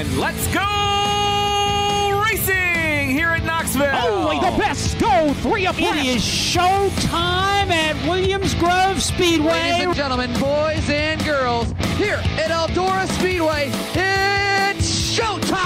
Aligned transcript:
and 0.00 0.18
let's 0.18 0.46
go 0.46 2.20
racing 2.24 3.10
here 3.10 3.28
at 3.28 3.44
Knoxville. 3.44 3.94
Only 3.94 4.38
the 4.38 4.56
best 4.56 4.98
go 4.98 5.34
three 5.34 5.66
abreast. 5.66 5.94
It 5.94 6.06
is 6.16 6.24
show 6.24 6.90
time 7.00 7.70
at 7.70 7.94
Williams 8.08 8.54
Grove 8.54 9.02
Speedway. 9.02 9.50
Ladies 9.50 9.84
and 9.88 9.94
gentlemen, 9.94 10.32
boys 10.40 10.88
and 10.88 11.22
girls, 11.22 11.74
here 11.98 12.22
at 12.38 12.50
Eldora 12.50 13.06
Speedway, 13.18 13.66
it's 13.92 15.18
showtime! 15.18 15.58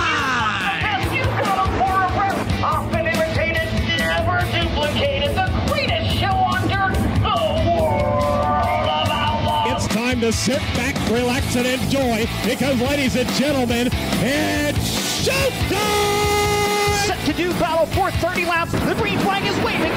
Often 2.65 3.07
imitated, 3.07 3.69
never 3.99 4.41
duplicated. 4.51 5.37
The 5.37 5.47
greatest 5.69 6.17
show 6.19 6.35
on 6.35 6.67
dirt, 6.67 6.95
the 7.23 7.37
world 7.71 8.89
of 8.89 9.09
outlaws. 9.11 9.85
It's 9.85 9.95
time 9.95 10.21
to 10.23 10.33
sit 10.33 10.59
back, 10.59 10.74
relax, 11.11 11.57
and 11.57 11.67
enjoy 11.67 12.27
because, 12.45 12.81
ladies 12.81 13.17
and 13.17 13.29
gentlemen, 13.31 13.89
it's 13.93 15.27
showtime! 15.27 17.07
Set 17.07 17.27
to 17.27 17.33
do 17.33 17.51
battle 17.55 17.87
for 17.87 18.11
30 18.11 18.45
laps. 18.47 18.73
The 18.73 18.95
green 18.95 19.19
flag 19.19 19.45
is 19.45 19.57
waving. 19.65 19.93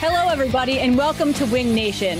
Hello, 0.00 0.28
everybody, 0.30 0.78
and 0.78 0.96
welcome 0.96 1.32
to 1.34 1.44
Wing 1.46 1.74
Nation, 1.74 2.18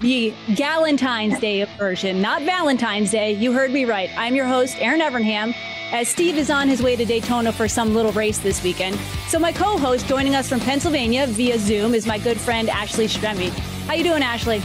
the 0.00 0.34
Galentine's 0.48 1.40
Day 1.40 1.64
version, 1.78 2.20
not 2.20 2.42
Valentine's 2.42 3.10
Day. 3.10 3.32
You 3.32 3.52
heard 3.52 3.72
me 3.72 3.84
right. 3.84 4.10
I'm 4.16 4.34
your 4.34 4.46
host, 4.46 4.76
Erin 4.78 5.00
Evernham, 5.00 5.54
as 5.94 6.08
Steve 6.08 6.36
is 6.36 6.50
on 6.50 6.68
his 6.68 6.82
way 6.82 6.96
to 6.96 7.04
Daytona 7.04 7.52
for 7.52 7.68
some 7.68 7.94
little 7.94 8.10
race 8.12 8.38
this 8.38 8.64
weekend. 8.64 8.98
So 9.28 9.38
my 9.38 9.52
co-host 9.52 10.08
joining 10.08 10.34
us 10.34 10.48
from 10.48 10.58
Pennsylvania 10.58 11.24
via 11.28 11.56
Zoom 11.56 11.94
is 11.94 12.04
my 12.04 12.18
good 12.18 12.38
friend 12.38 12.68
Ashley 12.68 13.06
Stremme. 13.06 13.50
How 13.86 13.94
you 13.94 14.02
doing, 14.02 14.20
Ashley? 14.20 14.60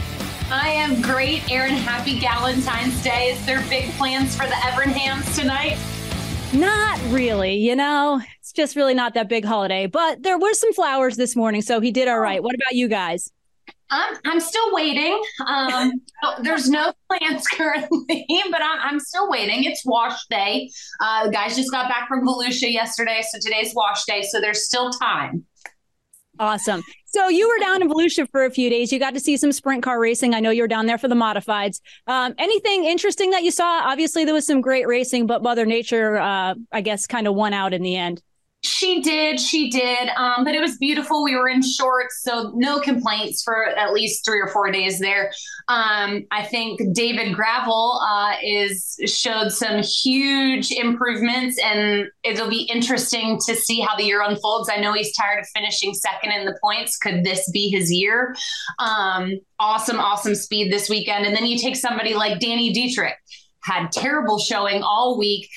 I 0.50 0.70
am 0.70 1.00
great, 1.00 1.48
Erin. 1.48 1.74
Happy 1.74 2.18
Galentine's 2.18 3.00
Day. 3.04 3.30
Is 3.30 3.46
there 3.46 3.64
big 3.68 3.92
plans 3.92 4.34
for 4.34 4.46
the 4.46 4.54
Evernhams 4.54 5.38
tonight? 5.38 5.78
Not 6.52 7.00
really, 7.12 7.54
you 7.54 7.76
know. 7.76 8.20
It's 8.40 8.52
just 8.52 8.74
really 8.74 8.94
not 8.94 9.14
that 9.14 9.28
big 9.28 9.44
holiday, 9.44 9.86
but 9.86 10.24
there 10.24 10.36
were 10.36 10.52
some 10.54 10.72
flowers 10.72 11.16
this 11.16 11.36
morning, 11.36 11.62
so 11.62 11.78
he 11.78 11.92
did 11.92 12.08
all 12.08 12.16
oh. 12.16 12.20
right. 12.20 12.42
What 12.42 12.56
about 12.56 12.74
you 12.74 12.88
guys? 12.88 13.30
I'm 13.90 14.16
I'm 14.24 14.40
still 14.40 14.72
waiting. 14.72 15.20
Um, 15.46 15.92
there's 16.42 16.68
no 16.68 16.92
plans 17.08 17.46
currently, 17.52 18.26
but 18.50 18.62
I'm, 18.62 18.80
I'm 18.80 19.00
still 19.00 19.28
waiting. 19.28 19.64
It's 19.64 19.84
wash 19.84 20.26
day. 20.28 20.70
Uh, 21.00 21.28
guys 21.28 21.56
just 21.56 21.70
got 21.70 21.88
back 21.88 22.08
from 22.08 22.26
Volusia 22.26 22.72
yesterday, 22.72 23.22
so 23.28 23.38
today's 23.40 23.72
wash 23.74 24.04
day. 24.04 24.22
So 24.22 24.40
there's 24.40 24.64
still 24.64 24.90
time. 24.90 25.44
Awesome. 26.38 26.82
So 27.04 27.28
you 27.28 27.46
were 27.46 27.58
down 27.58 27.82
in 27.82 27.90
Volusia 27.90 28.26
for 28.30 28.46
a 28.46 28.50
few 28.50 28.70
days. 28.70 28.90
You 28.90 28.98
got 28.98 29.12
to 29.12 29.20
see 29.20 29.36
some 29.36 29.52
sprint 29.52 29.82
car 29.82 30.00
racing. 30.00 30.32
I 30.32 30.40
know 30.40 30.48
you 30.48 30.62
were 30.62 30.68
down 30.68 30.86
there 30.86 30.96
for 30.96 31.06
the 31.06 31.14
modifieds. 31.14 31.80
Um, 32.06 32.34
anything 32.38 32.86
interesting 32.86 33.30
that 33.30 33.42
you 33.42 33.50
saw? 33.50 33.82
Obviously, 33.84 34.24
there 34.24 34.32
was 34.32 34.46
some 34.46 34.62
great 34.62 34.86
racing, 34.86 35.26
but 35.26 35.42
Mother 35.42 35.66
Nature, 35.66 36.16
uh, 36.16 36.54
I 36.72 36.80
guess, 36.80 37.06
kind 37.06 37.26
of 37.26 37.34
won 37.34 37.52
out 37.52 37.74
in 37.74 37.82
the 37.82 37.94
end. 37.94 38.22
She 38.62 39.00
did, 39.00 39.40
she 39.40 39.70
did. 39.70 40.10
Um, 40.16 40.44
but 40.44 40.54
it 40.54 40.60
was 40.60 40.76
beautiful. 40.76 41.24
We 41.24 41.34
were 41.34 41.48
in 41.48 41.62
shorts, 41.62 42.20
so 42.22 42.52
no 42.54 42.78
complaints 42.78 43.42
for 43.42 43.64
at 43.64 43.94
least 43.94 44.22
three 44.24 44.38
or 44.38 44.48
four 44.48 44.70
days 44.70 44.98
there. 44.98 45.32
Um, 45.68 46.26
I 46.30 46.44
think 46.44 46.80
David 46.92 47.34
Gravel 47.34 48.00
uh, 48.06 48.34
is 48.42 48.98
showed 49.06 49.50
some 49.50 49.82
huge 49.82 50.72
improvements, 50.72 51.58
and 51.58 52.06
it'll 52.22 52.50
be 52.50 52.68
interesting 52.72 53.38
to 53.46 53.54
see 53.54 53.80
how 53.80 53.96
the 53.96 54.04
year 54.04 54.22
unfolds. 54.22 54.68
I 54.70 54.78
know 54.78 54.92
he's 54.92 55.16
tired 55.16 55.40
of 55.40 55.46
finishing 55.54 55.94
second 55.94 56.32
in 56.32 56.44
the 56.44 56.58
points. 56.62 56.98
Could 56.98 57.24
this 57.24 57.50
be 57.50 57.70
his 57.70 57.90
year? 57.90 58.36
Um, 58.78 59.40
awesome, 59.58 59.98
awesome 59.98 60.34
speed 60.34 60.70
this 60.70 60.90
weekend. 60.90 61.24
And 61.24 61.34
then 61.34 61.46
you 61.46 61.58
take 61.58 61.76
somebody 61.76 62.12
like 62.12 62.40
Danny 62.40 62.74
Dietrich, 62.74 63.16
had 63.62 63.90
terrible 63.90 64.38
showing 64.38 64.82
all 64.82 65.18
week 65.18 65.48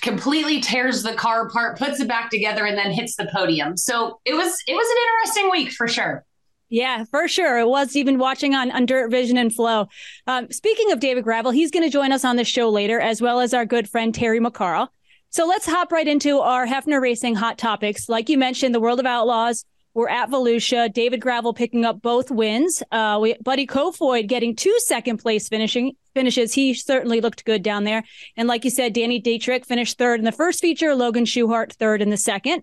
completely 0.00 0.60
tears 0.60 1.02
the 1.02 1.14
car 1.14 1.46
apart, 1.46 1.78
puts 1.78 2.00
it 2.00 2.08
back 2.08 2.30
together, 2.30 2.64
and 2.64 2.76
then 2.76 2.90
hits 2.90 3.16
the 3.16 3.28
podium. 3.32 3.76
So 3.76 4.20
it 4.24 4.34
was 4.34 4.56
it 4.66 4.74
was 4.74 4.88
an 4.90 4.96
interesting 5.08 5.50
week 5.50 5.72
for 5.72 5.88
sure. 5.88 6.24
Yeah, 6.70 7.04
for 7.10 7.26
sure. 7.26 7.58
It 7.58 7.66
was 7.66 7.96
even 7.96 8.18
watching 8.18 8.54
on, 8.54 8.86
Dirt 8.86 9.10
Vision 9.10 9.36
and 9.36 9.52
Flow. 9.52 9.88
Um, 10.28 10.50
speaking 10.52 10.92
of 10.92 11.00
David 11.00 11.24
Gravel, 11.24 11.50
he's 11.50 11.72
going 11.72 11.82
to 11.82 11.90
join 11.90 12.12
us 12.12 12.24
on 12.24 12.36
the 12.36 12.44
show 12.44 12.70
later, 12.70 13.00
as 13.00 13.20
well 13.20 13.40
as 13.40 13.52
our 13.52 13.66
good 13.66 13.88
friend 13.88 14.14
Terry 14.14 14.38
McCarl. 14.38 14.86
So 15.30 15.46
let's 15.46 15.66
hop 15.66 15.90
right 15.90 16.06
into 16.06 16.38
our 16.38 16.66
Hepfner 16.66 17.00
Racing 17.00 17.34
hot 17.34 17.58
topics. 17.58 18.08
Like 18.08 18.28
you 18.28 18.38
mentioned, 18.38 18.72
the 18.72 18.80
World 18.80 19.00
of 19.00 19.06
Outlaws. 19.06 19.64
We're 19.94 20.08
at 20.08 20.30
Volusia. 20.30 20.92
David 20.92 21.20
Gravel 21.20 21.52
picking 21.52 21.84
up 21.84 22.00
both 22.00 22.30
wins. 22.30 22.82
Uh, 22.92 23.18
we, 23.20 23.34
Buddy 23.42 23.66
Kofoid 23.66 24.28
getting 24.28 24.54
two 24.54 24.76
second 24.78 25.18
place 25.18 25.48
finishing 25.48 25.96
finishes. 26.14 26.54
He 26.54 26.74
certainly 26.74 27.20
looked 27.20 27.44
good 27.44 27.62
down 27.62 27.84
there. 27.84 28.04
And 28.36 28.48
like 28.48 28.64
you 28.64 28.70
said, 28.70 28.92
Danny 28.92 29.18
Dietrich 29.18 29.66
finished 29.66 29.98
third 29.98 30.20
in 30.20 30.24
the 30.24 30.32
first 30.32 30.60
feature. 30.60 30.94
Logan 30.94 31.24
Schuchart 31.24 31.72
third 31.74 32.02
in 32.02 32.10
the 32.10 32.16
second. 32.16 32.62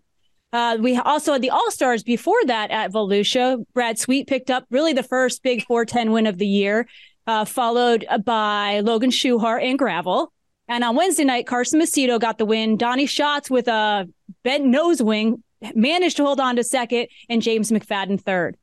Uh, 0.53 0.77
we 0.79 0.97
also 0.97 1.33
had 1.33 1.41
the 1.41 1.49
All 1.49 1.71
Stars 1.71 2.03
before 2.03 2.43
that 2.45 2.71
at 2.71 2.91
Volusia. 2.91 3.63
Brad 3.73 3.99
Sweet 3.99 4.27
picked 4.27 4.49
up 4.49 4.65
really 4.69 4.93
the 4.93 5.03
first 5.03 5.43
big 5.43 5.63
410 5.65 6.11
win 6.11 6.25
of 6.25 6.37
the 6.37 6.47
year, 6.47 6.87
uh, 7.25 7.45
followed 7.45 8.05
by 8.23 8.79
Logan 8.79 9.11
Schuchart 9.11 9.63
and 9.63 9.77
Gravel. 9.77 10.31
And 10.69 10.83
on 10.83 10.95
Wednesday 10.95 11.23
night, 11.23 11.47
Carson 11.47 11.81
Macedo 11.81 12.19
got 12.19 12.37
the 12.37 12.45
win. 12.45 12.77
Donny 12.77 13.05
Schatz 13.05 13.49
with 13.49 13.67
a 13.67 14.07
bent 14.43 14.65
nose 14.65 15.01
wing 15.01 15.43
managed 15.75 16.17
to 16.17 16.25
hold 16.25 16.39
on 16.39 16.55
to 16.57 16.63
second, 16.63 17.07
and 17.29 17.41
James 17.41 17.71
McFadden 17.71 18.21
third. 18.21 18.57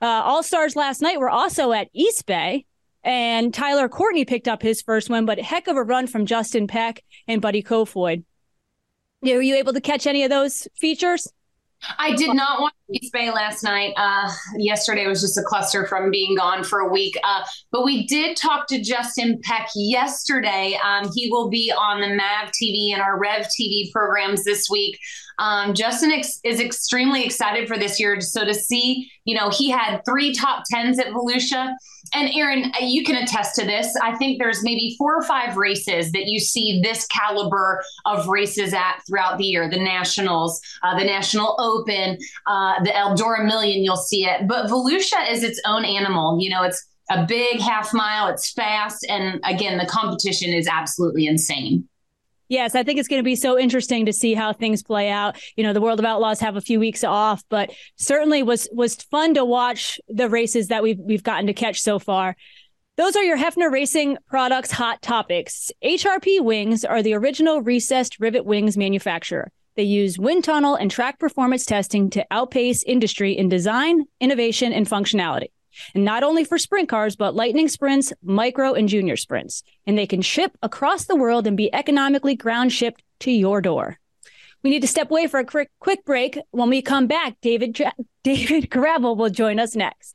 Uh, 0.00 0.06
All 0.06 0.42
Stars 0.42 0.76
last 0.76 1.00
night 1.00 1.20
were 1.20 1.30
also 1.30 1.72
at 1.72 1.88
East 1.92 2.26
Bay, 2.26 2.66
and 3.04 3.52
Tyler 3.52 3.88
Courtney 3.88 4.24
picked 4.24 4.48
up 4.48 4.62
his 4.62 4.82
first 4.82 5.10
one, 5.10 5.26
but 5.26 5.38
heck 5.38 5.66
of 5.66 5.76
a 5.76 5.82
run 5.82 6.06
from 6.06 6.26
Justin 6.26 6.66
Peck 6.66 7.02
and 7.26 7.40
Buddy 7.40 7.62
Kofoid. 7.62 8.24
Were 9.22 9.40
you 9.40 9.56
able 9.56 9.72
to 9.72 9.80
catch 9.80 10.06
any 10.06 10.24
of 10.24 10.30
those 10.30 10.66
features? 10.76 11.32
I 11.98 12.14
did 12.14 12.34
not 12.34 12.60
watch 12.60 12.74
East 12.92 13.12
Bay 13.12 13.30
last 13.30 13.62
night. 13.62 13.92
Uh, 13.96 14.30
yesterday 14.56 15.06
was 15.06 15.20
just 15.20 15.38
a 15.38 15.42
cluster 15.42 15.86
from 15.86 16.10
being 16.10 16.36
gone 16.36 16.64
for 16.64 16.80
a 16.80 16.88
week. 16.88 17.16
Uh, 17.24 17.42
but 17.70 17.84
we 17.84 18.06
did 18.06 18.36
talk 18.36 18.66
to 18.68 18.82
Justin 18.82 19.40
Peck 19.42 19.68
yesterday. 19.74 20.78
Um, 20.84 21.10
he 21.14 21.30
will 21.30 21.48
be 21.48 21.72
on 21.72 22.00
the 22.00 22.08
MAV 22.08 22.50
TV 22.50 22.92
and 22.92 23.00
our 23.00 23.18
Rev 23.18 23.46
TV 23.46 23.90
programs 23.92 24.44
this 24.44 24.68
week. 24.70 24.98
Um, 25.38 25.74
Justin 25.74 26.12
ex- 26.12 26.40
is 26.44 26.60
extremely 26.60 27.24
excited 27.24 27.66
for 27.66 27.78
this 27.78 27.98
year. 27.98 28.20
So 28.20 28.44
to 28.44 28.54
see, 28.54 29.10
you 29.24 29.36
know, 29.36 29.50
he 29.50 29.70
had 29.70 30.00
three 30.04 30.32
top 30.32 30.64
tens 30.70 30.98
at 30.98 31.08
Volusia. 31.08 31.74
And 32.14 32.30
Erin, 32.34 32.72
you 32.80 33.04
can 33.04 33.16
attest 33.16 33.54
to 33.56 33.64
this. 33.64 33.94
I 34.02 34.14
think 34.16 34.38
there's 34.38 34.62
maybe 34.62 34.96
four 34.98 35.16
or 35.16 35.22
five 35.22 35.56
races 35.56 36.12
that 36.12 36.26
you 36.26 36.40
see 36.40 36.80
this 36.82 37.06
caliber 37.06 37.82
of 38.04 38.28
races 38.28 38.74
at 38.74 39.00
throughout 39.06 39.38
the 39.38 39.44
year. 39.44 39.70
The 39.70 39.78
Nationals, 39.78 40.60
uh, 40.82 40.98
the 40.98 41.04
National 41.04 41.56
Open, 41.58 42.18
uh, 42.46 42.81
the 42.84 42.90
Eldora 42.90 43.44
Million, 43.44 43.82
you'll 43.82 43.96
see 43.96 44.24
it. 44.24 44.46
But 44.46 44.66
Volusia 44.66 45.30
is 45.30 45.42
its 45.42 45.60
own 45.66 45.84
animal. 45.84 46.38
You 46.40 46.50
know, 46.50 46.62
it's 46.62 46.84
a 47.10 47.24
big 47.26 47.60
half 47.60 47.92
mile, 47.92 48.28
it's 48.28 48.52
fast. 48.52 49.04
And 49.08 49.40
again, 49.44 49.78
the 49.78 49.86
competition 49.86 50.52
is 50.52 50.66
absolutely 50.66 51.26
insane. 51.26 51.88
Yes, 52.48 52.74
I 52.74 52.82
think 52.82 52.98
it's 52.98 53.08
going 53.08 53.20
to 53.20 53.24
be 53.24 53.34
so 53.34 53.58
interesting 53.58 54.04
to 54.04 54.12
see 54.12 54.34
how 54.34 54.52
things 54.52 54.82
play 54.82 55.08
out. 55.08 55.36
You 55.56 55.64
know, 55.64 55.72
the 55.72 55.80
World 55.80 55.98
of 55.98 56.04
Outlaws 56.04 56.38
have 56.40 56.56
a 56.56 56.60
few 56.60 56.78
weeks 56.78 57.02
off, 57.02 57.42
but 57.48 57.72
certainly 57.96 58.42
was 58.42 58.68
was 58.72 58.96
fun 58.96 59.32
to 59.34 59.44
watch 59.44 59.98
the 60.08 60.28
races 60.28 60.68
that 60.68 60.82
we've 60.82 60.98
we've 60.98 61.22
gotten 61.22 61.46
to 61.46 61.54
catch 61.54 61.80
so 61.80 61.98
far. 61.98 62.36
Those 62.96 63.16
are 63.16 63.24
your 63.24 63.38
Hepfner 63.38 63.72
Racing 63.72 64.18
products 64.28 64.70
hot 64.70 65.00
topics. 65.00 65.72
HRP 65.82 66.42
Wings 66.42 66.84
are 66.84 67.02
the 67.02 67.14
original 67.14 67.62
recessed 67.62 68.20
rivet 68.20 68.44
wings 68.44 68.76
manufacturer. 68.76 69.50
They 69.76 69.84
use 69.84 70.18
wind 70.18 70.44
tunnel 70.44 70.74
and 70.74 70.90
track 70.90 71.18
performance 71.18 71.64
testing 71.64 72.10
to 72.10 72.26
outpace 72.30 72.82
industry 72.82 73.36
in 73.36 73.48
design, 73.48 74.04
innovation, 74.20 74.72
and 74.72 74.86
functionality. 74.86 75.48
And 75.94 76.04
not 76.04 76.22
only 76.22 76.44
for 76.44 76.58
sprint 76.58 76.88
cars, 76.88 77.16
but 77.16 77.34
lightning 77.34 77.68
sprints, 77.68 78.12
micro, 78.22 78.74
and 78.74 78.88
junior 78.88 79.16
sprints. 79.16 79.62
And 79.86 79.96
they 79.96 80.06
can 80.06 80.20
ship 80.20 80.56
across 80.62 81.04
the 81.04 81.16
world 81.16 81.46
and 81.46 81.56
be 81.56 81.72
economically 81.74 82.36
ground 82.36 82.72
shipped 82.72 83.02
to 83.20 83.30
your 83.30 83.62
door. 83.62 83.98
We 84.62 84.70
need 84.70 84.82
to 84.82 84.88
step 84.88 85.10
away 85.10 85.26
for 85.26 85.40
a 85.40 85.44
quick, 85.44 85.70
quick 85.80 86.04
break. 86.04 86.38
When 86.50 86.68
we 86.68 86.82
come 86.82 87.06
back, 87.06 87.36
David, 87.40 87.80
David 88.22 88.70
Gravel 88.70 89.16
will 89.16 89.30
join 89.30 89.58
us 89.58 89.74
next. 89.74 90.14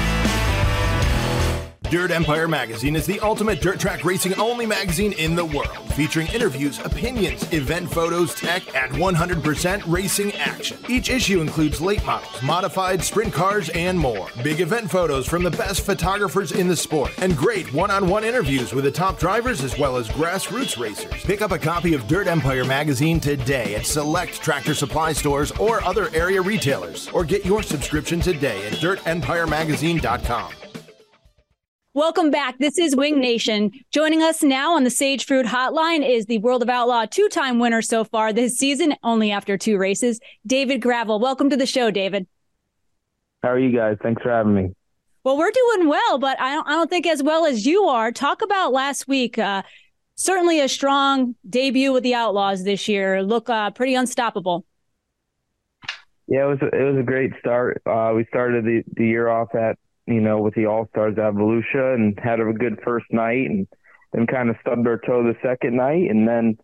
Dirt 1.91 2.11
Empire 2.11 2.47
Magazine 2.47 2.95
is 2.95 3.05
the 3.05 3.19
ultimate 3.19 3.59
dirt 3.59 3.77
track 3.77 4.05
racing 4.05 4.33
only 4.39 4.65
magazine 4.65 5.11
in 5.11 5.35
the 5.35 5.43
world, 5.43 5.93
featuring 5.93 6.25
interviews, 6.27 6.79
opinions, 6.85 7.51
event 7.51 7.91
photos, 7.91 8.33
tech, 8.33 8.63
and 8.73 8.93
100% 8.93 9.83
racing 9.87 10.31
action. 10.35 10.77
Each 10.87 11.09
issue 11.09 11.41
includes 11.41 11.81
late 11.81 12.05
models, 12.05 12.41
modified 12.41 13.03
sprint 13.03 13.33
cars, 13.33 13.67
and 13.71 13.99
more. 13.99 14.29
Big 14.41 14.61
event 14.61 14.89
photos 14.89 15.27
from 15.27 15.43
the 15.43 15.51
best 15.51 15.81
photographers 15.81 16.53
in 16.53 16.69
the 16.69 16.77
sport, 16.77 17.11
and 17.17 17.35
great 17.35 17.73
one 17.73 17.91
on 17.91 18.07
one 18.07 18.23
interviews 18.23 18.73
with 18.73 18.85
the 18.85 18.91
top 18.91 19.19
drivers 19.19 19.61
as 19.61 19.77
well 19.77 19.97
as 19.97 20.07
grassroots 20.07 20.79
racers. 20.79 21.25
Pick 21.25 21.41
up 21.41 21.51
a 21.51 21.59
copy 21.59 21.93
of 21.93 22.07
Dirt 22.07 22.27
Empire 22.27 22.63
Magazine 22.63 23.19
today 23.19 23.75
at 23.75 23.85
select 23.85 24.41
tractor 24.41 24.73
supply 24.73 25.11
stores 25.11 25.51
or 25.59 25.83
other 25.83 26.07
area 26.13 26.41
retailers, 26.41 27.09
or 27.09 27.25
get 27.25 27.45
your 27.45 27.61
subscription 27.61 28.21
today 28.21 28.65
at 28.65 28.75
dirtempiremagazine.com. 28.75 30.53
Welcome 31.93 32.31
back. 32.31 32.57
This 32.57 32.77
is 32.77 32.95
Wing 32.95 33.19
Nation. 33.19 33.69
Joining 33.91 34.23
us 34.23 34.41
now 34.41 34.75
on 34.75 34.85
the 34.85 34.89
Sage 34.89 35.25
Fruit 35.25 35.45
Hotline 35.45 36.09
is 36.09 36.25
the 36.25 36.37
World 36.37 36.61
of 36.61 36.69
Outlaw 36.69 37.05
two 37.05 37.27
time 37.27 37.59
winner 37.59 37.81
so 37.81 38.05
far 38.05 38.31
this 38.31 38.57
season, 38.57 38.95
only 39.03 39.29
after 39.29 39.57
two 39.57 39.77
races, 39.77 40.21
David 40.47 40.81
Gravel. 40.81 41.19
Welcome 41.19 41.49
to 41.49 41.57
the 41.57 41.65
show, 41.65 41.91
David. 41.91 42.27
How 43.43 43.49
are 43.49 43.59
you 43.59 43.77
guys? 43.77 43.97
Thanks 44.01 44.21
for 44.21 44.29
having 44.29 44.53
me. 44.53 44.73
Well, 45.25 45.37
we're 45.37 45.51
doing 45.51 45.89
well, 45.89 46.17
but 46.17 46.39
I 46.39 46.55
don't, 46.55 46.65
I 46.65 46.71
don't 46.71 46.89
think 46.89 47.05
as 47.07 47.21
well 47.21 47.45
as 47.45 47.65
you 47.65 47.83
are. 47.83 48.13
Talk 48.13 48.41
about 48.41 48.71
last 48.71 49.09
week. 49.09 49.37
Uh, 49.37 49.63
certainly 50.15 50.61
a 50.61 50.69
strong 50.69 51.35
debut 51.49 51.91
with 51.91 52.03
the 52.03 52.15
Outlaws 52.15 52.63
this 52.63 52.87
year. 52.87 53.21
Look 53.21 53.49
uh, 53.49 53.71
pretty 53.71 53.95
unstoppable. 53.95 54.63
Yeah, 56.29 56.45
it 56.45 56.47
was 56.47 56.59
it 56.61 56.83
was 56.83 56.97
a 56.97 57.03
great 57.03 57.31
start. 57.41 57.81
Uh, 57.85 58.13
we 58.15 58.25
started 58.29 58.63
the, 58.63 58.81
the 58.93 59.05
year 59.05 59.27
off 59.27 59.53
at 59.53 59.77
you 60.07 60.21
know, 60.21 60.39
with 60.39 60.55
the 60.55 60.65
All 60.65 60.87
Stars 60.89 61.15
Volusia 61.15 61.95
and 61.95 62.17
had 62.19 62.39
a 62.39 62.53
good 62.53 62.79
first 62.83 63.05
night 63.11 63.49
and 63.49 63.67
then 64.13 64.27
kind 64.27 64.49
of 64.49 64.55
stubbed 64.61 64.87
our 64.87 64.97
toe 64.97 65.23
the 65.23 65.35
second 65.43 65.75
night 65.75 66.09
and 66.09 66.27
then 66.27 66.57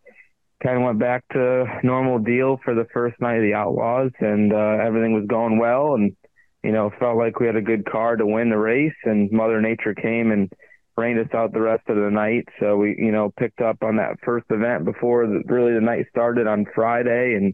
kind 0.63 0.77
of 0.77 0.83
went 0.83 0.99
back 0.99 1.23
to 1.31 1.65
normal 1.83 2.19
deal 2.19 2.59
for 2.63 2.73
the 2.73 2.87
first 2.93 3.19
night 3.21 3.37
of 3.37 3.43
the 3.43 3.53
Outlaws 3.53 4.11
and 4.19 4.51
uh, 4.51 4.77
everything 4.83 5.13
was 5.13 5.25
going 5.27 5.59
well 5.59 5.93
and 5.93 6.15
you 6.63 6.71
know 6.71 6.91
felt 6.99 7.17
like 7.17 7.39
we 7.39 7.45
had 7.45 7.55
a 7.55 7.61
good 7.61 7.85
car 7.89 8.15
to 8.15 8.25
win 8.25 8.49
the 8.49 8.57
race 8.57 8.95
and 9.03 9.31
Mother 9.31 9.61
Nature 9.61 9.93
came 9.93 10.31
and 10.31 10.51
rained 10.97 11.19
us 11.19 11.33
out 11.33 11.53
the 11.53 11.61
rest 11.61 11.83
of 11.87 11.95
the 11.95 12.09
night. 12.09 12.47
So 12.59 12.75
we 12.75 12.95
you 12.97 13.11
know 13.11 13.31
picked 13.37 13.61
up 13.61 13.77
on 13.83 13.97
that 13.97 14.17
first 14.25 14.47
event 14.49 14.83
before 14.83 15.27
the, 15.27 15.43
really 15.45 15.73
the 15.73 15.81
night 15.81 16.05
started 16.09 16.47
on 16.47 16.65
Friday 16.73 17.35
and 17.35 17.53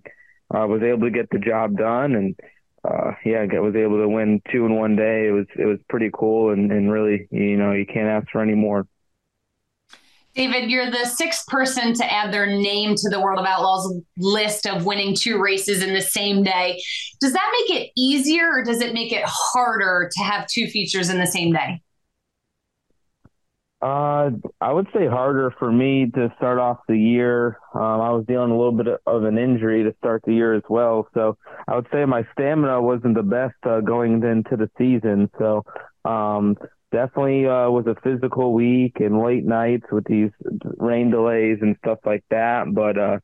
uh, 0.56 0.66
was 0.66 0.82
able 0.82 1.02
to 1.02 1.12
get 1.12 1.30
the 1.30 1.40
job 1.40 1.78
done 1.78 2.16
and 2.16 2.36
uh, 2.84 3.12
yeah, 3.26 3.46
I 3.50 3.60
was 3.60 3.76
able 3.76 3.98
to 3.98 4.08
win 4.08 4.42
two 4.52 4.66
in 4.66 4.76
one 4.76 4.96
day. 4.96 5.28
It 5.28 5.32
was 5.32 5.46
it 5.58 5.66
was 5.66 5.80
pretty 5.90 6.10
cool, 6.14 6.52
and, 6.52 6.72
and 6.72 6.92
really, 6.92 7.28
you 7.32 7.58
know, 7.58 7.72
you 7.72 7.86
can't 7.86 8.08
ask 8.08 8.30
for 8.30 8.42
any 8.42 8.56
more. 8.56 8.88
David, 10.36 10.72
you're 10.72 10.90
the 10.90 11.06
sixth 11.06 11.46
person 11.48 11.94
to 11.94 12.12
add 12.12 12.34
their 12.34 12.48
name 12.48 12.96
to 12.96 13.10
the 13.10 13.22
World 13.22 13.40
of 13.40 13.46
Outlaws 13.46 14.02
list 14.18 14.66
of 14.66 14.86
winning 14.86 15.16
two 15.16 15.40
races 15.40 15.84
in 15.84 15.94
the 15.94 16.02
same 16.02 16.44
day. 16.44 16.82
Does 17.22 17.34
that 17.34 17.52
make 17.52 17.80
it 17.80 17.92
easier, 17.96 18.50
or 18.50 18.64
does 18.64 18.82
it 18.82 18.94
make 18.94 19.14
it 19.14 19.24
harder 19.26 20.10
to 20.12 20.24
have 20.24 20.48
two 20.48 20.68
features 20.68 21.10
in 21.10 21.20
the 21.20 21.28
same 21.28 21.54
day? 21.54 21.82
Uh, 23.84 24.32
I 24.62 24.72
would 24.72 24.88
say 24.96 25.08
harder 25.08 25.54
for 25.60 25.70
me 25.70 26.10
to 26.16 26.34
start 26.38 26.58
off 26.58 26.80
the 26.88 26.98
year. 26.98 27.58
Um, 27.74 28.00
I 28.00 28.12
was 28.12 28.24
dealing 28.26 28.50
a 28.52 28.58
little 28.58 28.72
bit 28.72 28.88
of 29.06 29.24
an 29.26 29.38
injury 29.38 29.84
to 29.84 29.94
start 29.98 30.24
the 30.26 30.34
year 30.34 30.54
as 30.54 30.64
well, 30.70 31.10
so 31.14 31.38
I 31.68 31.76
would 31.76 31.88
say 31.92 32.06
my 32.06 32.26
stamina 32.32 32.82
wasn't 32.82 33.16
the 33.16 33.24
best 33.24 33.58
uh, 33.64 33.82
going 33.82 34.24
into 34.24 34.56
the 34.56 34.72
season. 34.78 35.30
So 35.38 35.66
um, 36.06 36.56
definitely 36.94 37.46
uh, 37.46 37.70
was 37.72 37.86
a 37.88 38.00
physical 38.02 38.54
week 38.54 39.02
and 39.02 39.22
late 39.22 39.44
nights 39.44 39.88
with 39.92 40.06
these 40.06 40.32
rain 40.78 41.12
delays 41.12 41.58
and 41.62 41.76
stuff 41.84 42.00
like 42.06 42.24
that. 42.30 42.74
But 42.74 42.98
uh, 42.98 43.20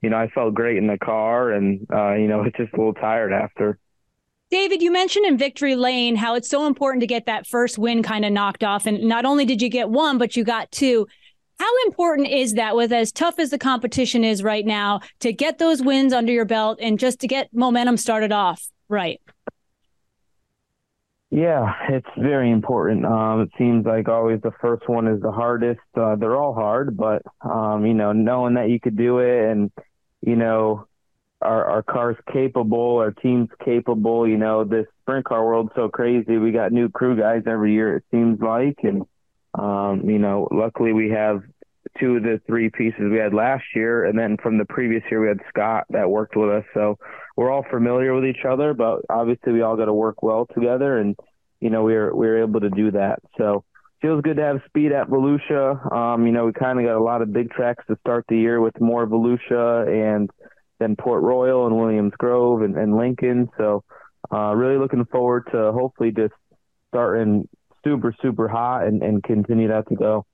you 0.00 0.10
know, 0.10 0.16
I 0.16 0.28
felt 0.28 0.54
great 0.54 0.76
in 0.76 0.86
the 0.86 0.98
car, 0.98 1.50
and 1.50 1.88
uh, 1.92 2.14
you 2.14 2.28
know, 2.28 2.44
it's 2.44 2.56
just 2.56 2.72
a 2.72 2.76
little 2.76 2.94
tired 2.94 3.32
after. 3.32 3.80
David, 4.54 4.82
you 4.82 4.92
mentioned 4.92 5.26
in 5.26 5.36
Victory 5.36 5.74
Lane 5.74 6.14
how 6.14 6.36
it's 6.36 6.48
so 6.48 6.68
important 6.68 7.00
to 7.00 7.08
get 7.08 7.26
that 7.26 7.44
first 7.44 7.76
win 7.76 8.04
kind 8.04 8.24
of 8.24 8.30
knocked 8.30 8.62
off. 8.62 8.86
And 8.86 9.02
not 9.02 9.24
only 9.24 9.44
did 9.44 9.60
you 9.60 9.68
get 9.68 9.90
one, 9.90 10.16
but 10.16 10.36
you 10.36 10.44
got 10.44 10.70
two. 10.70 11.08
How 11.58 11.70
important 11.86 12.28
is 12.28 12.54
that 12.54 12.76
with 12.76 12.92
as 12.92 13.10
tough 13.10 13.40
as 13.40 13.50
the 13.50 13.58
competition 13.58 14.22
is 14.22 14.44
right 14.44 14.64
now 14.64 15.00
to 15.18 15.32
get 15.32 15.58
those 15.58 15.82
wins 15.82 16.12
under 16.12 16.32
your 16.32 16.44
belt 16.44 16.78
and 16.80 17.00
just 17.00 17.18
to 17.22 17.26
get 17.26 17.48
momentum 17.52 17.96
started 17.96 18.30
off 18.30 18.68
right? 18.88 19.20
Yeah, 21.30 21.72
it's 21.88 22.06
very 22.16 22.52
important. 22.52 23.04
Um, 23.04 23.40
it 23.40 23.50
seems 23.58 23.84
like 23.84 24.08
always 24.08 24.40
the 24.42 24.52
first 24.60 24.88
one 24.88 25.08
is 25.08 25.20
the 25.20 25.32
hardest. 25.32 25.80
Uh, 25.96 26.14
they're 26.14 26.36
all 26.36 26.54
hard, 26.54 26.96
but 26.96 27.22
um, 27.40 27.84
you 27.84 27.94
know, 27.94 28.12
knowing 28.12 28.54
that 28.54 28.70
you 28.70 28.78
could 28.78 28.96
do 28.96 29.18
it 29.18 29.50
and 29.50 29.72
you 30.20 30.36
know, 30.36 30.86
our, 31.44 31.64
our 31.64 31.82
car's 31.82 32.16
capable, 32.32 32.98
our 32.98 33.12
team's 33.12 33.50
capable. 33.64 34.26
You 34.26 34.38
know, 34.38 34.64
this 34.64 34.86
sprint 35.02 35.24
car 35.24 35.44
world's 35.44 35.72
so 35.74 35.88
crazy. 35.88 36.38
We 36.38 36.52
got 36.52 36.72
new 36.72 36.88
crew 36.88 37.16
guys 37.18 37.42
every 37.46 37.72
year, 37.72 37.96
it 37.96 38.04
seems 38.10 38.40
like. 38.40 38.78
And, 38.82 39.02
um, 39.54 40.08
you 40.08 40.18
know, 40.18 40.48
luckily 40.50 40.92
we 40.92 41.10
have 41.10 41.42
two 42.00 42.16
of 42.16 42.22
the 42.22 42.40
three 42.46 42.70
pieces 42.70 43.10
we 43.10 43.18
had 43.18 43.34
last 43.34 43.64
year. 43.74 44.04
And 44.04 44.18
then 44.18 44.36
from 44.42 44.58
the 44.58 44.64
previous 44.64 45.02
year, 45.10 45.20
we 45.20 45.28
had 45.28 45.40
Scott 45.48 45.84
that 45.90 46.10
worked 46.10 46.36
with 46.36 46.50
us. 46.50 46.64
So 46.74 46.98
we're 47.36 47.50
all 47.50 47.64
familiar 47.70 48.14
with 48.14 48.24
each 48.24 48.44
other, 48.48 48.74
but 48.74 49.02
obviously 49.10 49.52
we 49.52 49.62
all 49.62 49.76
got 49.76 49.86
to 49.86 49.92
work 49.92 50.22
well 50.22 50.46
together. 50.54 50.98
And, 50.98 51.16
you 51.60 51.70
know, 51.70 51.84
we 51.84 51.94
were, 51.94 52.14
we 52.14 52.26
were 52.26 52.42
able 52.42 52.60
to 52.60 52.70
do 52.70 52.90
that. 52.92 53.20
So, 53.38 53.64
feels 54.04 54.20
good 54.20 54.36
to 54.36 54.42
have 54.42 54.60
speed 54.66 54.92
at 54.92 55.08
Volusia. 55.08 55.90
Um, 55.90 56.26
you 56.26 56.32
know, 56.32 56.44
we 56.44 56.52
kind 56.52 56.78
of 56.78 56.84
got 56.84 56.94
a 56.94 57.02
lot 57.02 57.22
of 57.22 57.32
big 57.32 57.50
tracks 57.50 57.82
to 57.88 57.96
start 58.00 58.26
the 58.28 58.36
year 58.36 58.60
with 58.60 58.78
more 58.78 59.06
Volusia 59.06 59.88
and 59.88 60.28
then 60.84 60.96
Port 60.96 61.22
Royal 61.22 61.66
and 61.66 61.76
Williams 61.76 62.12
Grove 62.18 62.62
and, 62.62 62.76
and 62.76 62.96
Lincoln. 62.96 63.48
So 63.58 63.82
uh, 64.32 64.54
really 64.54 64.78
looking 64.78 65.04
forward 65.06 65.48
to 65.52 65.72
hopefully 65.72 66.12
just 66.12 66.34
starting 66.88 67.48
super, 67.82 68.14
super 68.22 68.48
hot 68.48 68.86
and, 68.86 69.02
and 69.02 69.22
continue 69.22 69.68
that 69.68 69.88
to 69.88 69.96
go. 69.96 70.26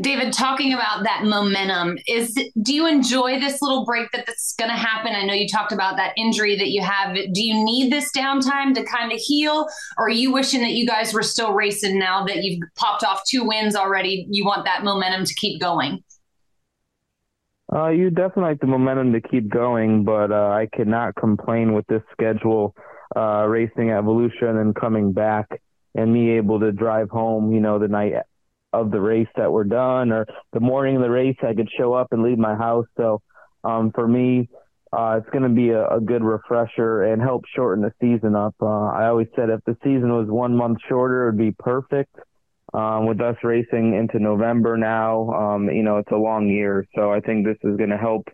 David, 0.00 0.32
talking 0.32 0.74
about 0.74 1.04
that 1.04 1.22
momentum, 1.24 1.96
is 2.08 2.34
do 2.62 2.74
you 2.74 2.86
enjoy 2.86 3.38
this 3.38 3.62
little 3.62 3.84
break 3.84 4.10
that 4.10 4.26
that's 4.26 4.54
going 4.58 4.70
to 4.70 4.76
happen? 4.76 5.14
I 5.14 5.24
know 5.24 5.32
you 5.32 5.48
talked 5.48 5.72
about 5.72 5.96
that 5.96 6.12
injury 6.16 6.56
that 6.56 6.70
you 6.70 6.82
have. 6.82 7.14
Do 7.14 7.42
you 7.42 7.64
need 7.64 7.92
this 7.92 8.10
downtime 8.14 8.74
to 8.74 8.84
kind 8.84 9.12
of 9.12 9.18
heal, 9.18 9.68
or 9.96 10.06
are 10.06 10.10
you 10.10 10.32
wishing 10.32 10.60
that 10.62 10.72
you 10.72 10.86
guys 10.86 11.14
were 11.14 11.22
still 11.22 11.54
racing 11.54 11.98
now 11.98 12.24
that 12.26 12.42
you've 12.42 12.60
popped 12.76 13.04
off 13.04 13.22
two 13.30 13.44
wins 13.44 13.76
already? 13.76 14.26
You 14.28 14.44
want 14.44 14.64
that 14.64 14.82
momentum 14.82 15.24
to 15.24 15.34
keep 15.34 15.60
going? 15.60 16.02
Uh, 17.74 17.88
you 17.88 18.08
definitely 18.08 18.44
like 18.44 18.60
the 18.60 18.66
momentum 18.68 19.12
to 19.12 19.20
keep 19.20 19.48
going, 19.48 20.04
but 20.04 20.30
uh, 20.30 20.50
I 20.50 20.68
cannot 20.72 21.16
complain 21.16 21.72
with 21.74 21.84
this 21.88 22.02
schedule, 22.12 22.72
uh, 23.16 23.46
racing 23.48 23.90
at 23.90 24.04
Volusia 24.04 24.48
and 24.48 24.58
then 24.58 24.74
coming 24.74 25.12
back 25.12 25.60
and 25.96 26.12
me 26.12 26.36
able 26.36 26.60
to 26.60 26.70
drive 26.70 27.10
home, 27.10 27.52
you 27.52 27.60
know, 27.60 27.80
the 27.80 27.88
night 27.88 28.12
of 28.72 28.92
the 28.92 29.00
race 29.00 29.28
that 29.36 29.50
we're 29.50 29.64
done, 29.64 30.12
or 30.12 30.26
the 30.52 30.60
morning 30.60 30.96
of 30.96 31.02
the 31.02 31.10
race, 31.10 31.36
I 31.42 31.54
could 31.54 31.68
show 31.76 31.94
up 31.94 32.08
and 32.12 32.22
leave 32.22 32.38
my 32.38 32.54
house. 32.54 32.86
So 32.96 33.22
um, 33.64 33.90
for 33.92 34.06
me, 34.06 34.48
uh, 34.92 35.18
it's 35.20 35.30
going 35.30 35.42
to 35.42 35.48
be 35.48 35.70
a, 35.70 35.88
a, 35.88 36.00
good 36.00 36.22
refresher 36.22 37.02
and 37.02 37.20
help 37.20 37.42
shorten 37.56 37.82
the 37.82 37.92
season 38.00 38.36
up. 38.36 38.54
Uh, 38.62 38.66
I 38.66 39.06
always 39.06 39.26
said 39.34 39.50
if 39.50 39.64
the 39.64 39.76
season 39.82 40.10
was 40.10 40.28
one 40.28 40.56
month 40.56 40.78
shorter, 40.88 41.24
it 41.24 41.32
would 41.32 41.38
be 41.38 41.52
perfect. 41.58 42.14
Um, 42.74 43.06
with 43.06 43.20
us 43.20 43.36
racing 43.44 43.94
into 43.94 44.18
November 44.18 44.76
now, 44.76 45.30
um, 45.30 45.70
you 45.70 45.84
know, 45.84 45.98
it's 45.98 46.10
a 46.10 46.16
long 46.16 46.48
year. 46.48 46.84
So 46.96 47.12
I 47.12 47.20
think 47.20 47.46
this 47.46 47.56
is 47.62 47.76
going 47.76 47.90
to 47.90 47.96
help 47.96 48.26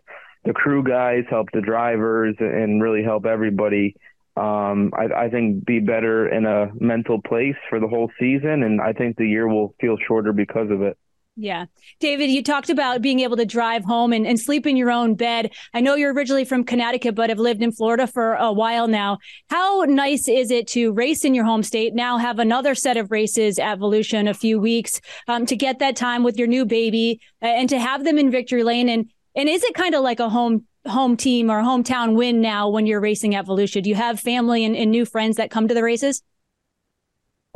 the 0.45 0.53
crew 0.53 0.83
guys, 0.83 1.25
help 1.29 1.49
the 1.53 1.61
drivers, 1.61 2.35
and 2.39 2.81
really 2.81 3.03
help 3.03 3.27
everybody. 3.27 3.95
Um, 4.35 4.93
I, 4.97 5.25
I 5.25 5.29
think 5.29 5.63
be 5.65 5.79
better 5.79 6.27
in 6.27 6.45
a 6.47 6.71
mental 6.73 7.21
place 7.21 7.55
for 7.69 7.79
the 7.79 7.87
whole 7.87 8.09
season, 8.19 8.63
and 8.63 8.81
I 8.81 8.93
think 8.93 9.17
the 9.17 9.27
year 9.27 9.47
will 9.47 9.75
feel 9.79 9.97
shorter 10.07 10.33
because 10.33 10.71
of 10.71 10.81
it. 10.81 10.97
Yeah. 11.37 11.65
David, 12.01 12.29
you 12.29 12.43
talked 12.43 12.69
about 12.69 13.01
being 13.01 13.21
able 13.21 13.37
to 13.37 13.45
drive 13.45 13.85
home 13.85 14.11
and, 14.11 14.27
and 14.27 14.39
sleep 14.39 14.67
in 14.67 14.75
your 14.75 14.91
own 14.91 15.15
bed. 15.15 15.51
I 15.73 15.79
know 15.79 15.95
you're 15.95 16.13
originally 16.13 16.43
from 16.43 16.65
Connecticut, 16.65 17.15
but 17.15 17.29
have 17.29 17.39
lived 17.39 17.63
in 17.63 17.71
Florida 17.71 18.05
for 18.05 18.33
a 18.33 18.51
while 18.51 18.87
now. 18.87 19.17
How 19.49 19.85
nice 19.87 20.27
is 20.27 20.51
it 20.51 20.67
to 20.69 20.91
race 20.91 21.23
in 21.23 21.33
your 21.33 21.45
home 21.45 21.63
state, 21.63 21.95
now 21.95 22.17
have 22.17 22.37
another 22.37 22.75
set 22.75 22.97
of 22.97 23.11
races 23.11 23.59
at 23.59 23.79
Volusia 23.79 24.19
in 24.19 24.27
a 24.27 24.33
few 24.33 24.59
weeks, 24.59 24.99
um, 25.29 25.45
to 25.45 25.55
get 25.55 25.79
that 25.79 25.95
time 25.95 26.23
with 26.23 26.37
your 26.37 26.47
new 26.47 26.65
baby 26.65 27.21
and 27.41 27.69
to 27.69 27.79
have 27.79 28.03
them 28.03 28.17
in 28.17 28.29
victory 28.29 28.63
lane? 28.63 28.89
And, 28.89 29.09
and 29.33 29.47
is 29.47 29.63
it 29.63 29.73
kind 29.73 29.95
of 29.95 30.03
like 30.03 30.19
a 30.19 30.29
home 30.29 30.65
home 30.85 31.15
team 31.15 31.49
or 31.49 31.61
hometown 31.61 32.15
win 32.15 32.41
now 32.41 32.67
when 32.67 32.85
you're 32.85 32.99
racing 32.99 33.35
at 33.35 33.45
Volusia? 33.45 33.81
Do 33.81 33.89
you 33.89 33.95
have 33.95 34.19
family 34.19 34.65
and, 34.65 34.75
and 34.75 34.91
new 34.91 35.05
friends 35.05 35.37
that 35.37 35.49
come 35.49 35.67
to 35.67 35.73
the 35.73 35.83
races? 35.83 36.23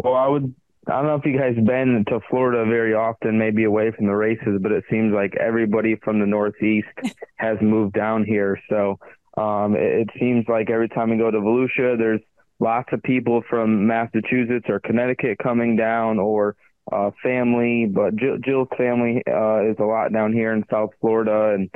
Well, 0.01 0.13
I 0.13 0.27
would 0.27 0.55
I 0.87 0.97
don't 0.97 1.05
know 1.07 1.15
if 1.15 1.25
you 1.25 1.37
guys 1.37 1.55
been 1.55 2.05
to 2.09 2.19
Florida 2.29 2.69
very 2.69 2.93
often, 2.93 3.39
maybe 3.39 3.63
away 3.63 3.91
from 3.91 4.05
the 4.05 4.15
races, 4.15 4.59
but 4.61 4.71
it 4.71 4.83
seems 4.89 5.13
like 5.13 5.35
everybody 5.35 5.95
from 5.95 6.19
the 6.19 6.27
Northeast 6.27 6.87
has 7.37 7.57
moved 7.61 7.93
down 7.93 8.23
here. 8.23 8.59
So 8.69 8.99
um, 9.37 9.75
it, 9.75 10.07
it, 10.07 10.09
seems 10.19 10.45
like 10.47 10.69
every 10.69 10.89
time 10.89 11.09
we 11.09 11.17
go 11.17 11.31
to 11.31 11.39
Volusia, 11.39 11.97
there's 11.97 12.21
lots 12.59 12.89
of 12.93 13.01
people 13.03 13.43
from 13.49 13.87
Massachusetts 13.87 14.65
or 14.69 14.79
Connecticut 14.79 15.39
coming 15.39 15.75
down, 15.75 16.19
or 16.19 16.55
uh, 16.91 17.11
family. 17.21 17.87
But 17.87 18.15
Jill, 18.15 18.37
Jill's 18.37 18.69
family 18.77 19.23
uh, 19.27 19.69
is 19.69 19.77
a 19.79 19.85
lot 19.85 20.13
down 20.13 20.33
here 20.33 20.53
in 20.53 20.63
South 20.69 20.91
Florida, 21.01 21.55
and 21.55 21.69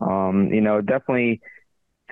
um, 0.00 0.50
you 0.52 0.60
know, 0.60 0.80
definitely 0.80 1.40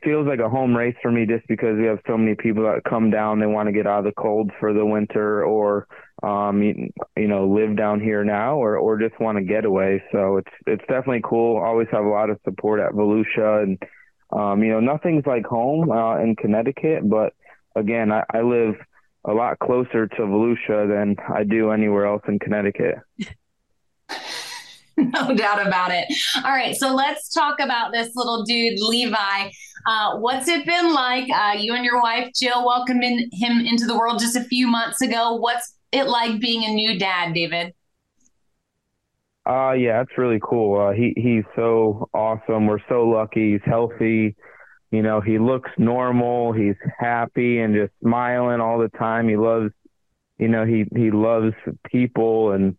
feels 0.03 0.27
like 0.27 0.41
a 0.41 0.49
home 0.49 0.77
race 0.77 0.97
for 1.03 1.11
me 1.11 1.27
just 1.27 1.47
because 1.47 1.79
we 1.79 1.87
have 1.87 1.99
so 2.07 2.17
many 2.17 2.35
people 2.35 2.65
that 2.65 2.83
come 2.89 3.11
down. 3.11 3.39
They 3.39 3.47
want 3.47 3.69
to 3.69 3.73
get 3.73 3.87
out 3.87 4.01
of 4.01 4.05
the 4.05 4.21
cold 4.21 4.51
for 4.59 4.73
the 4.73 4.85
winter 4.85 5.45
or 5.45 5.87
um 6.23 6.63
you, 6.63 7.29
know 7.29 7.47
live 7.47 7.77
down 7.77 8.01
here 8.01 8.25
now 8.25 8.57
or 8.57 8.77
or 8.79 8.99
just 8.99 9.19
want 9.21 9.39
to 9.39 9.45
get 9.45 9.65
away. 9.65 10.03
So 10.13 10.39
it's 10.39 10.51
it's 10.67 10.85
definitely 10.89 11.23
cool. 11.25 11.59
Always 11.59 11.89
have 11.93 12.05
a 12.05 12.09
lot 12.09 12.31
of 12.31 12.41
support 12.45 12.81
at 12.81 12.93
Volusia 12.93 13.63
and 13.63 13.79
um 14.33 14.63
you 14.63 14.71
know 14.71 14.81
nothing's 14.81 15.27
like 15.27 15.45
home 15.45 15.91
uh, 15.91 16.19
in 16.19 16.35
Connecticut 16.37 17.09
but 17.09 17.35
again 17.77 18.11
I, 18.11 18.25
I 18.33 18.41
live 18.43 18.75
a 19.27 19.33
lot 19.33 19.59
closer 19.59 20.07
to 20.07 20.23
Volusia 20.23 20.89
than 20.89 21.17
I 21.35 21.45
do 21.45 21.71
anywhere 21.71 22.07
else 22.07 22.23
in 22.29 22.39
Connecticut 22.39 22.97
no 24.97 25.35
doubt 25.35 25.67
about 25.67 25.91
it. 25.91 26.07
All 26.45 26.53
right, 26.53 26.77
so 26.77 26.95
let's 26.95 27.31
talk 27.31 27.59
about 27.61 27.93
this 27.93 28.11
little 28.15 28.45
dude, 28.45 28.79
Levi. 28.79 29.51
Uh, 29.87 30.17
what's 30.19 30.49
it 30.49 30.65
been 30.65 30.95
like? 30.95 31.29
Uh, 31.31 31.55
you 31.59 31.75
and 31.75 31.85
your 31.85 32.01
wife, 32.01 32.31
Jill, 32.35 32.65
welcoming 32.65 33.29
him 33.33 33.61
into 33.61 33.87
the 33.87 33.97
world 33.97 34.21
just 34.21 34.37
a 34.37 34.45
few 34.45 34.67
months 34.67 35.01
ago. 35.01 35.35
What's 35.35 35.75
it 35.93 36.05
like 36.05 36.41
being 36.41 36.65
a 36.65 36.73
new 36.73 36.99
dad, 36.99 37.35
David? 37.35 37.75
Uh, 39.47 39.73
yeah, 39.73 40.01
it's 40.01 40.17
really 40.17 40.41
cool. 40.43 40.81
Uh, 40.81 40.93
he 40.93 41.13
he's 41.17 41.45
so 41.55 42.09
awesome. 42.15 42.67
We're 42.67 42.79
so 42.89 43.07
lucky. 43.07 43.53
He's 43.53 43.61
healthy. 43.65 44.37
You 44.91 45.03
know, 45.03 45.21
he 45.21 45.39
looks 45.39 45.71
normal. 45.77 46.53
He's 46.53 46.77
happy 46.99 47.59
and 47.59 47.75
just 47.75 47.93
smiling 48.01 48.61
all 48.61 48.79
the 48.79 48.89
time. 48.97 49.29
He 49.29 49.37
loves, 49.37 49.71
you 50.39 50.49
know, 50.49 50.65
he 50.65 50.87
he 50.97 51.11
loves 51.11 51.53
people 51.91 52.53
and 52.53 52.77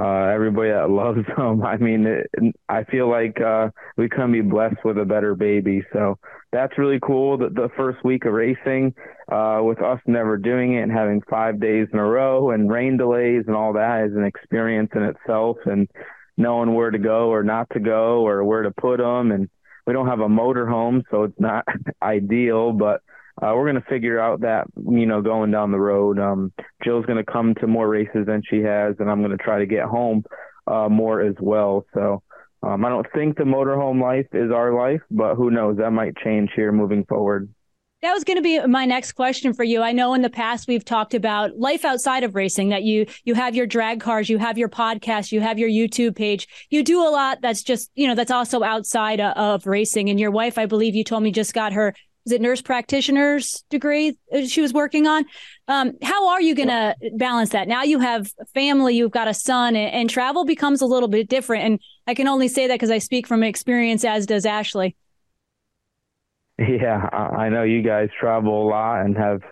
uh, 0.00 0.32
everybody 0.32 0.70
that 0.70 0.90
loves 1.02 1.26
them. 1.36 1.62
I 1.62 1.76
mean, 1.76 2.06
it, 2.06 2.54
I 2.68 2.84
feel 2.84 3.10
like 3.10 3.40
uh, 3.40 3.68
we 3.96 4.08
couldn't 4.08 4.32
be 4.32 4.40
blessed 4.40 4.84
with 4.84 4.98
a 4.98 5.04
better 5.04 5.34
baby. 5.34 5.84
So 5.92 6.18
that's 6.52 6.78
really 6.78 7.00
cool. 7.02 7.36
The, 7.38 7.48
the 7.50 7.68
first 7.76 8.02
week 8.04 8.24
of 8.24 8.32
racing, 8.32 8.94
uh, 9.30 9.60
with 9.62 9.82
us 9.82 10.00
never 10.06 10.36
doing 10.36 10.74
it 10.74 10.82
and 10.82 10.92
having 10.92 11.22
five 11.28 11.60
days 11.60 11.88
in 11.92 11.98
a 11.98 12.04
row 12.04 12.50
and 12.50 12.70
rain 12.70 12.96
delays 12.96 13.44
and 13.46 13.54
all 13.54 13.74
that 13.74 14.06
is 14.06 14.16
an 14.16 14.24
experience 14.24 14.90
in 14.94 15.02
itself. 15.02 15.58
And 15.66 15.88
knowing 16.40 16.74
where 16.74 16.90
to 16.90 16.98
go 16.98 17.28
or 17.28 17.42
not 17.42 17.68
to 17.72 17.80
go 17.80 18.26
or 18.26 18.42
where 18.42 18.62
to 18.62 18.70
put 18.70 18.98
them. 18.98 19.30
And 19.30 19.48
we 19.86 19.92
don't 19.92 20.08
have 20.08 20.20
a 20.20 20.28
motor 20.28 20.66
home, 20.66 21.02
so 21.10 21.24
it's 21.24 21.38
not 21.38 21.64
ideal, 22.02 22.72
but 22.72 23.02
uh, 23.42 23.52
we're 23.54 23.70
going 23.70 23.82
to 23.82 23.88
figure 23.88 24.20
out 24.20 24.40
that 24.40 24.66
you 24.76 25.06
know 25.06 25.22
going 25.22 25.50
down 25.50 25.72
the 25.72 25.78
road. 25.78 26.18
Um, 26.18 26.52
Jill's 26.84 27.06
going 27.06 27.24
to 27.24 27.32
come 27.32 27.54
to 27.56 27.66
more 27.66 27.88
races 27.88 28.26
than 28.26 28.42
she 28.48 28.60
has, 28.60 28.96
and 28.98 29.10
I'm 29.10 29.20
going 29.20 29.36
to 29.36 29.42
try 29.42 29.58
to 29.58 29.66
get 29.66 29.84
home 29.84 30.24
uh, 30.66 30.88
more 30.88 31.20
as 31.20 31.34
well. 31.40 31.84
So 31.94 32.22
um, 32.62 32.84
I 32.84 32.88
don't 32.88 33.06
think 33.14 33.36
the 33.36 33.44
motorhome 33.44 34.00
life 34.00 34.26
is 34.32 34.50
our 34.50 34.74
life, 34.74 35.00
but 35.10 35.34
who 35.34 35.50
knows? 35.50 35.78
That 35.78 35.92
might 35.92 36.16
change 36.16 36.50
here 36.54 36.72
moving 36.72 37.04
forward. 37.06 37.48
That 38.02 38.14
was 38.14 38.24
going 38.24 38.38
to 38.38 38.42
be 38.42 38.58
my 38.66 38.86
next 38.86 39.12
question 39.12 39.52
for 39.52 39.62
you. 39.62 39.82
I 39.82 39.92
know 39.92 40.14
in 40.14 40.22
the 40.22 40.30
past 40.30 40.66
we've 40.66 40.84
talked 40.84 41.12
about 41.12 41.58
life 41.58 41.84
outside 41.84 42.24
of 42.24 42.34
racing 42.34 42.70
that 42.70 42.82
you 42.82 43.04
you 43.24 43.34
have 43.34 43.54
your 43.54 43.66
drag 43.66 44.00
cars, 44.00 44.30
you 44.30 44.38
have 44.38 44.56
your 44.56 44.70
podcast, 44.70 45.32
you 45.32 45.42
have 45.42 45.58
your 45.58 45.68
YouTube 45.68 46.16
page. 46.16 46.48
You 46.70 46.82
do 46.82 47.02
a 47.02 47.10
lot 47.10 47.42
that's 47.42 47.62
just, 47.62 47.90
you 47.94 48.08
know, 48.08 48.14
that's 48.14 48.30
also 48.30 48.62
outside 48.62 49.20
of 49.20 49.66
racing 49.66 50.08
and 50.08 50.18
your 50.18 50.30
wife, 50.30 50.56
I 50.56 50.64
believe 50.64 50.94
you 50.94 51.04
told 51.04 51.22
me 51.22 51.30
just 51.30 51.52
got 51.52 51.74
her 51.74 51.94
is 52.26 52.32
it 52.32 52.40
nurse 52.40 52.60
practitioner's 52.60 53.64
degree 53.70 54.16
she 54.46 54.60
was 54.60 54.72
working 54.72 55.06
on? 55.06 55.24
Um, 55.68 55.92
how 56.02 56.28
are 56.28 56.40
you 56.40 56.54
going 56.54 56.68
to 56.68 56.94
balance 57.16 57.50
that? 57.50 57.68
Now 57.68 57.82
you 57.82 57.98
have 58.00 58.30
family 58.54 58.96
you've 58.96 59.10
got 59.10 59.28
a 59.28 59.34
son 59.34 59.76
and, 59.76 59.92
and, 59.92 60.10
travel 60.10 60.44
becomes 60.44 60.80
a 60.80 60.86
little 60.86 61.08
bit 61.08 61.28
different. 61.28 61.64
And 61.64 61.80
i 62.06 62.14
can 62.14 62.26
only 62.26 62.48
say 62.48 62.66
that 62.66 62.74
because 62.74 62.90
i 62.90 62.98
speak 62.98 63.26
from 63.26 63.42
experience 63.42 64.04
as 64.04 64.26
does 64.26 64.44
ashley. 64.44 64.96
Yeah 66.58 67.08
i 67.12 67.48
know 67.48 67.62
you 67.62 67.82
guys 67.82 68.08
travel 68.18 68.66
a 68.66 68.68
lot 68.68 69.02
and 69.04 69.16
have 69.16 69.42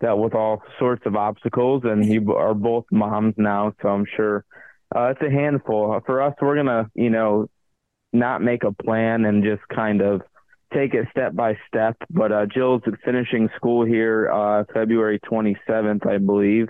dealt 0.00 0.20
with 0.20 0.34
all 0.34 0.62
sorts 0.78 1.06
of 1.06 1.16
obstacles 1.16 1.82
and 1.84 2.04
you 2.04 2.34
are 2.34 2.54
both 2.54 2.84
moms 2.90 3.34
now 3.36 3.72
so 3.80 3.88
i'm 3.88 4.04
sure 4.16 4.44
uh, 4.94 5.08
it's 5.08 5.20
a 5.22 5.30
handful. 5.30 6.00
For 6.06 6.22
us 6.22 6.34
we're 6.40 6.54
going 6.54 6.66
to 6.66 6.90
you 6.94 7.10
know 7.10 7.48
not 8.12 8.42
make 8.42 8.64
a 8.64 8.72
plan 8.72 9.24
and 9.24 9.44
just 9.44 9.62
kind 9.68 10.00
of 10.00 10.22
take 10.72 10.94
it 10.94 11.06
step 11.10 11.34
by 11.34 11.56
step. 11.66 11.96
But 12.10 12.32
uh, 12.32 12.46
Jill's 12.46 12.82
finishing 13.04 13.48
school 13.56 13.84
here 13.84 14.30
uh, 14.30 14.64
February 14.72 15.20
27th, 15.20 16.06
I 16.06 16.18
believe, 16.18 16.68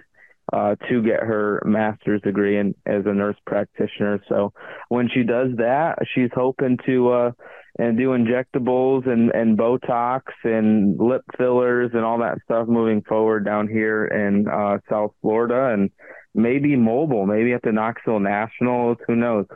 uh, 0.52 0.76
to 0.88 1.02
get 1.02 1.20
her 1.20 1.62
master's 1.64 2.22
degree 2.22 2.58
in, 2.58 2.74
as 2.86 3.04
a 3.06 3.12
nurse 3.12 3.36
practitioner. 3.46 4.20
So 4.28 4.52
when 4.88 5.08
she 5.12 5.22
does 5.22 5.48
that, 5.56 5.96
she's 6.14 6.30
hoping 6.34 6.78
to 6.86 7.10
uh, 7.10 7.30
and 7.78 7.96
do 7.96 8.08
injectables 8.08 9.08
and, 9.08 9.30
and 9.30 9.56
Botox 9.56 10.22
and 10.42 10.98
lip 10.98 11.22
fillers 11.36 11.90
and 11.94 12.04
all 12.04 12.18
that 12.18 12.38
stuff 12.44 12.66
moving 12.66 13.02
forward 13.02 13.44
down 13.44 13.68
here 13.68 14.04
in 14.06 14.48
uh, 14.48 14.78
South 14.90 15.12
Florida 15.22 15.72
and 15.72 15.90
maybe 16.34 16.74
mobile, 16.74 17.24
maybe 17.26 17.52
at 17.52 17.62
the 17.62 17.70
Knoxville 17.70 18.20
Nationals. 18.20 18.98
Who 19.06 19.14
knows? 19.14 19.46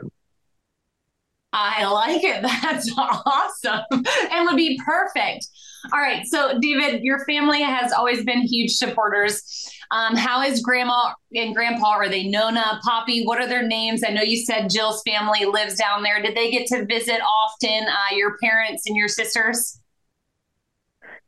I 1.53 1.85
like 1.85 2.23
it. 2.23 2.41
That's 2.61 2.91
awesome 2.97 3.81
and 4.31 4.45
would 4.45 4.57
be 4.57 4.79
perfect. 4.83 5.47
All 5.93 5.99
right. 5.99 6.25
So, 6.25 6.57
David, 6.59 7.03
your 7.03 7.25
family 7.25 7.61
has 7.61 7.91
always 7.91 8.23
been 8.23 8.41
huge 8.41 8.71
supporters. 8.71 9.69
Um, 9.91 10.15
how 10.15 10.41
is 10.41 10.61
grandma 10.61 11.13
and 11.35 11.53
grandpa? 11.53 11.89
Are 11.89 12.09
they 12.09 12.27
Nona, 12.27 12.79
Poppy? 12.83 13.25
What 13.25 13.39
are 13.39 13.47
their 13.47 13.67
names? 13.67 14.01
I 14.03 14.11
know 14.11 14.21
you 14.21 14.37
said 14.37 14.69
Jill's 14.69 15.01
family 15.05 15.45
lives 15.45 15.75
down 15.75 16.01
there. 16.01 16.21
Did 16.21 16.35
they 16.35 16.49
get 16.49 16.67
to 16.67 16.85
visit 16.85 17.19
often, 17.21 17.87
uh, 17.87 18.15
your 18.15 18.37
parents 18.41 18.87
and 18.87 18.95
your 18.95 19.09
sisters? 19.09 19.79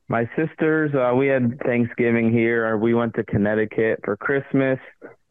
My 0.07 0.29
sisters, 0.35 0.91
uh, 0.95 1.15
we 1.15 1.27
had 1.27 1.59
Thanksgiving 1.65 2.31
here. 2.31 2.77
We 2.77 2.93
went 2.93 3.13
to 3.15 3.23
Connecticut 3.23 3.99
for 4.03 4.15
Christmas. 4.15 4.79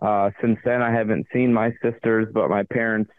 Uh, 0.00 0.30
since 0.40 0.58
then, 0.64 0.82
I 0.82 0.92
haven't 0.92 1.26
seen 1.32 1.52
my 1.52 1.72
sisters, 1.82 2.28
but 2.34 2.50
my 2.50 2.64
parents 2.64 3.10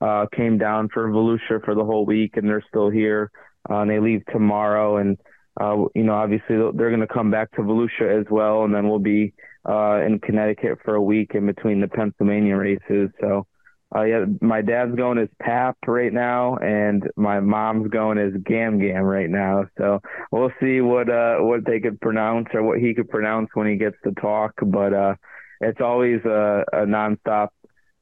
uh, 0.00 0.26
came 0.34 0.58
down 0.58 0.88
for 0.92 1.08
Volusia 1.10 1.64
for 1.64 1.74
the 1.74 1.84
whole 1.84 2.06
week, 2.06 2.36
and 2.36 2.48
they're 2.48 2.64
still 2.68 2.90
here. 2.90 3.30
Uh, 3.68 3.80
and 3.80 3.90
they 3.90 4.00
leave 4.00 4.22
tomorrow, 4.32 4.96
and 4.96 5.18
uh, 5.60 5.84
you 5.94 6.02
know, 6.02 6.14
obviously 6.14 6.56
they're 6.56 6.88
going 6.90 7.00
to 7.00 7.06
come 7.06 7.30
back 7.30 7.50
to 7.52 7.62
Volusia 7.62 8.20
as 8.20 8.26
well, 8.30 8.64
and 8.64 8.74
then 8.74 8.88
we'll 8.88 8.98
be 8.98 9.34
uh, 9.68 10.00
in 10.00 10.18
Connecticut 10.18 10.78
for 10.84 10.94
a 10.94 11.02
week 11.02 11.32
in 11.34 11.46
between 11.46 11.80
the 11.80 11.88
Pennsylvania 11.88 12.56
races. 12.56 13.10
So, 13.20 13.46
uh, 13.94 14.04
yeah, 14.04 14.24
my 14.40 14.62
dad's 14.62 14.94
going 14.94 15.18
as 15.18 15.28
Pap 15.42 15.76
right 15.86 16.12
now, 16.12 16.56
and 16.56 17.02
my 17.16 17.40
mom's 17.40 17.90
going 17.90 18.18
as 18.18 18.32
Gam 18.44 18.78
Gam 18.78 19.02
right 19.02 19.28
now. 19.28 19.66
So 19.76 20.00
we'll 20.30 20.52
see 20.60 20.80
what 20.80 21.10
uh, 21.10 21.38
what 21.40 21.66
they 21.66 21.80
could 21.80 22.00
pronounce 22.00 22.46
or 22.54 22.62
what 22.62 22.78
he 22.78 22.94
could 22.94 23.10
pronounce 23.10 23.50
when 23.54 23.66
he 23.66 23.76
gets 23.76 23.96
to 24.04 24.12
talk. 24.12 24.52
But 24.64 24.94
uh, 24.94 25.14
it's 25.60 25.80
always 25.80 26.20
a, 26.24 26.64
a 26.72 26.86
nonstop 26.86 27.48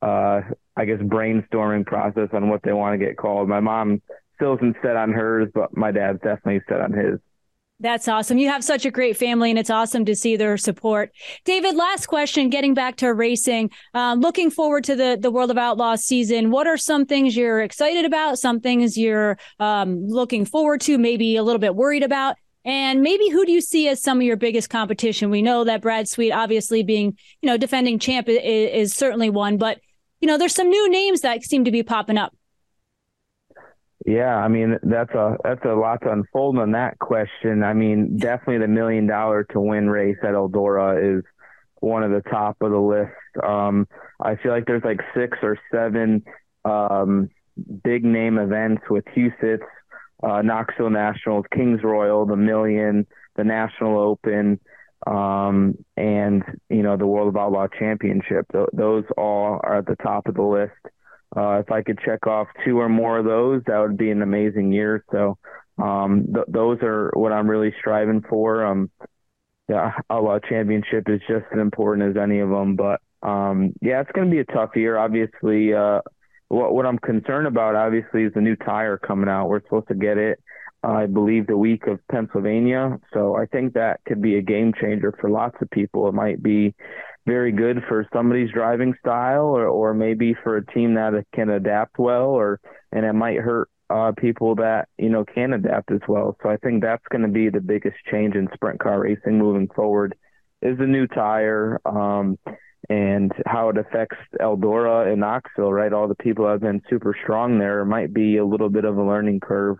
uh, 0.02 0.42
I 0.78 0.84
guess, 0.84 1.00
brainstorming 1.00 1.84
process 1.84 2.28
on 2.32 2.48
what 2.48 2.62
they 2.62 2.72
want 2.72 2.98
to 2.98 3.04
get 3.04 3.16
called. 3.16 3.48
My 3.48 3.58
mom 3.58 4.00
still 4.36 4.54
isn't 4.54 4.76
set 4.80 4.94
on 4.94 5.12
hers, 5.12 5.48
but 5.52 5.76
my 5.76 5.90
dad's 5.90 6.20
definitely 6.20 6.60
set 6.68 6.80
on 6.80 6.92
his. 6.92 7.18
That's 7.80 8.06
awesome. 8.06 8.38
You 8.38 8.48
have 8.48 8.62
such 8.62 8.86
a 8.86 8.90
great 8.90 9.16
family, 9.16 9.50
and 9.50 9.58
it's 9.58 9.70
awesome 9.70 10.04
to 10.04 10.14
see 10.14 10.36
their 10.36 10.56
support. 10.56 11.10
David, 11.44 11.74
last 11.74 12.06
question. 12.06 12.48
Getting 12.48 12.74
back 12.74 12.96
to 12.96 13.12
racing, 13.12 13.70
uh, 13.92 14.16
looking 14.18 14.50
forward 14.50 14.84
to 14.84 14.94
the 14.94 15.18
the 15.20 15.32
World 15.32 15.50
of 15.50 15.58
Outlaws 15.58 16.04
season. 16.04 16.50
What 16.50 16.68
are 16.68 16.76
some 16.76 17.06
things 17.06 17.36
you're 17.36 17.60
excited 17.60 18.04
about? 18.04 18.38
Some 18.38 18.60
things 18.60 18.96
you're 18.96 19.36
um, 19.58 20.06
looking 20.06 20.44
forward 20.44 20.80
to? 20.82 20.96
Maybe 20.96 21.36
a 21.36 21.42
little 21.42 21.60
bit 21.60 21.74
worried 21.74 22.04
about? 22.04 22.36
And 22.64 23.00
maybe 23.02 23.30
who 23.30 23.46
do 23.46 23.52
you 23.52 23.60
see 23.60 23.88
as 23.88 24.02
some 24.02 24.18
of 24.18 24.24
your 24.24 24.36
biggest 24.36 24.70
competition? 24.70 25.30
We 25.30 25.42
know 25.42 25.64
that 25.64 25.80
Brad 25.80 26.08
Sweet, 26.08 26.32
obviously 26.32 26.82
being 26.82 27.16
you 27.42 27.46
know 27.48 27.56
defending 27.56 27.98
champ, 27.98 28.28
is, 28.28 28.38
is 28.38 28.92
certainly 28.92 29.30
one, 29.30 29.56
but 29.56 29.80
you 30.20 30.28
know 30.28 30.38
there's 30.38 30.54
some 30.54 30.68
new 30.68 30.90
names 30.90 31.20
that 31.22 31.42
seem 31.42 31.64
to 31.64 31.70
be 31.70 31.82
popping 31.82 32.18
up. 32.18 32.34
Yeah, 34.06 34.36
I 34.36 34.48
mean 34.48 34.78
that's 34.82 35.12
a 35.12 35.36
that's 35.44 35.64
a 35.64 35.74
lot 35.74 36.00
to 36.02 36.12
unfold 36.12 36.58
on 36.58 36.72
that 36.72 36.98
question. 36.98 37.62
I 37.62 37.74
mean, 37.74 38.16
definitely 38.16 38.58
the 38.58 38.68
million 38.68 39.06
dollar 39.06 39.44
to 39.52 39.60
win 39.60 39.90
race 39.90 40.16
at 40.22 40.30
Eldora 40.30 41.18
is 41.18 41.24
one 41.80 42.02
of 42.02 42.10
the 42.10 42.28
top 42.30 42.56
of 42.60 42.70
the 42.70 42.78
list. 42.78 43.12
Um, 43.44 43.86
I 44.20 44.36
feel 44.36 44.52
like 44.52 44.66
there's 44.66 44.84
like 44.84 45.00
six 45.14 45.38
or 45.42 45.58
seven 45.72 46.24
um, 46.64 47.30
big 47.84 48.04
name 48.04 48.38
events 48.38 48.82
with 48.90 49.04
Huset's, 49.16 49.62
uh, 50.22 50.42
Knoxville 50.42 50.90
Nationals, 50.90 51.44
Kings 51.54 51.80
Royal, 51.82 52.26
the 52.26 52.36
Million, 52.36 53.06
the 53.36 53.44
National 53.44 53.98
Open, 54.00 54.58
um, 55.06 55.74
and 55.96 56.42
you 56.68 56.82
know 56.82 56.96
the 56.96 57.06
World 57.06 57.28
of 57.28 57.36
Outlaw 57.36 57.68
Championship. 57.78 58.46
Th- 58.52 58.68
those 58.72 59.04
all 59.16 59.60
are 59.62 59.78
at 59.78 59.86
the 59.86 59.96
top 59.96 60.26
of 60.26 60.34
the 60.34 60.42
list. 60.42 60.94
Uh, 61.36 61.58
if 61.58 61.70
I 61.70 61.82
could 61.82 61.98
check 62.04 62.26
off 62.26 62.48
two 62.64 62.78
or 62.80 62.88
more 62.88 63.18
of 63.18 63.24
those, 63.24 63.62
that 63.66 63.78
would 63.78 63.98
be 63.98 64.10
an 64.10 64.22
amazing 64.22 64.72
year. 64.72 65.04
So 65.12 65.38
um, 65.76 66.26
th- 66.32 66.46
those 66.48 66.78
are 66.82 67.10
what 67.14 67.32
I'm 67.32 67.48
really 67.48 67.74
striving 67.78 68.22
for. 68.28 68.64
Um, 68.64 68.90
yeah, 69.68 69.92
Outlaw 70.10 70.38
Championship 70.38 71.04
is 71.08 71.20
just 71.28 71.44
as 71.52 71.60
important 71.60 72.10
as 72.10 72.20
any 72.20 72.40
of 72.40 72.48
them. 72.48 72.76
But 72.76 73.00
um, 73.22 73.74
yeah, 73.82 74.00
it's 74.00 74.10
going 74.12 74.28
to 74.28 74.34
be 74.34 74.40
a 74.40 74.44
tough 74.44 74.70
year. 74.74 74.96
Obviously, 74.96 75.74
uh, 75.74 76.00
what 76.48 76.74
what 76.74 76.86
I'm 76.86 76.98
concerned 76.98 77.46
about, 77.46 77.76
obviously, 77.76 78.24
is 78.24 78.32
the 78.34 78.40
new 78.40 78.56
tire 78.56 78.96
coming 78.96 79.28
out. 79.28 79.48
We're 79.48 79.62
supposed 79.62 79.88
to 79.88 79.94
get 79.94 80.16
it, 80.16 80.40
I 80.82 81.06
believe, 81.06 81.46
the 81.46 81.56
week 81.56 81.86
of 81.86 81.98
Pennsylvania. 82.10 82.98
So 83.12 83.36
I 83.36 83.46
think 83.46 83.74
that 83.74 84.00
could 84.06 84.22
be 84.22 84.36
a 84.36 84.42
game 84.42 84.72
changer 84.80 85.12
for 85.20 85.28
lots 85.28 85.56
of 85.60 85.70
people. 85.70 86.08
It 86.08 86.14
might 86.14 86.42
be 86.42 86.74
very 87.28 87.52
good 87.52 87.82
for 87.86 88.08
somebody's 88.10 88.50
driving 88.50 88.94
style 89.00 89.44
or, 89.44 89.66
or 89.66 89.92
maybe 89.92 90.34
for 90.42 90.56
a 90.56 90.66
team 90.66 90.94
that 90.94 91.12
can 91.34 91.50
adapt 91.50 91.98
well 91.98 92.28
or 92.30 92.58
and 92.90 93.04
it 93.04 93.12
might 93.12 93.36
hurt 93.36 93.68
uh, 93.90 94.12
people 94.16 94.54
that 94.54 94.88
you 94.98 95.10
know 95.10 95.26
can 95.26 95.52
adapt 95.52 95.92
as 95.92 96.00
well 96.08 96.36
so 96.42 96.48
i 96.48 96.56
think 96.56 96.82
that's 96.82 97.04
going 97.10 97.22
to 97.22 97.28
be 97.28 97.50
the 97.50 97.60
biggest 97.60 97.96
change 98.10 98.34
in 98.34 98.48
sprint 98.54 98.80
car 98.80 99.00
racing 99.00 99.38
moving 99.38 99.68
forward 99.76 100.14
is 100.62 100.78
the 100.78 100.86
new 100.86 101.06
tire 101.06 101.78
um, 101.84 102.38
and 102.88 103.30
how 103.44 103.68
it 103.68 103.76
affects 103.76 104.16
eldora 104.40 105.10
and 105.10 105.20
knoxville 105.20 105.72
right 105.72 105.92
all 105.92 106.08
the 106.08 106.14
people 106.16 106.48
have 106.48 106.60
been 106.60 106.80
super 106.88 107.14
strong 107.22 107.58
there 107.58 107.84
might 107.84 108.12
be 108.12 108.38
a 108.38 108.44
little 108.44 108.70
bit 108.70 108.86
of 108.86 108.96
a 108.96 109.04
learning 109.04 109.38
curve 109.38 109.76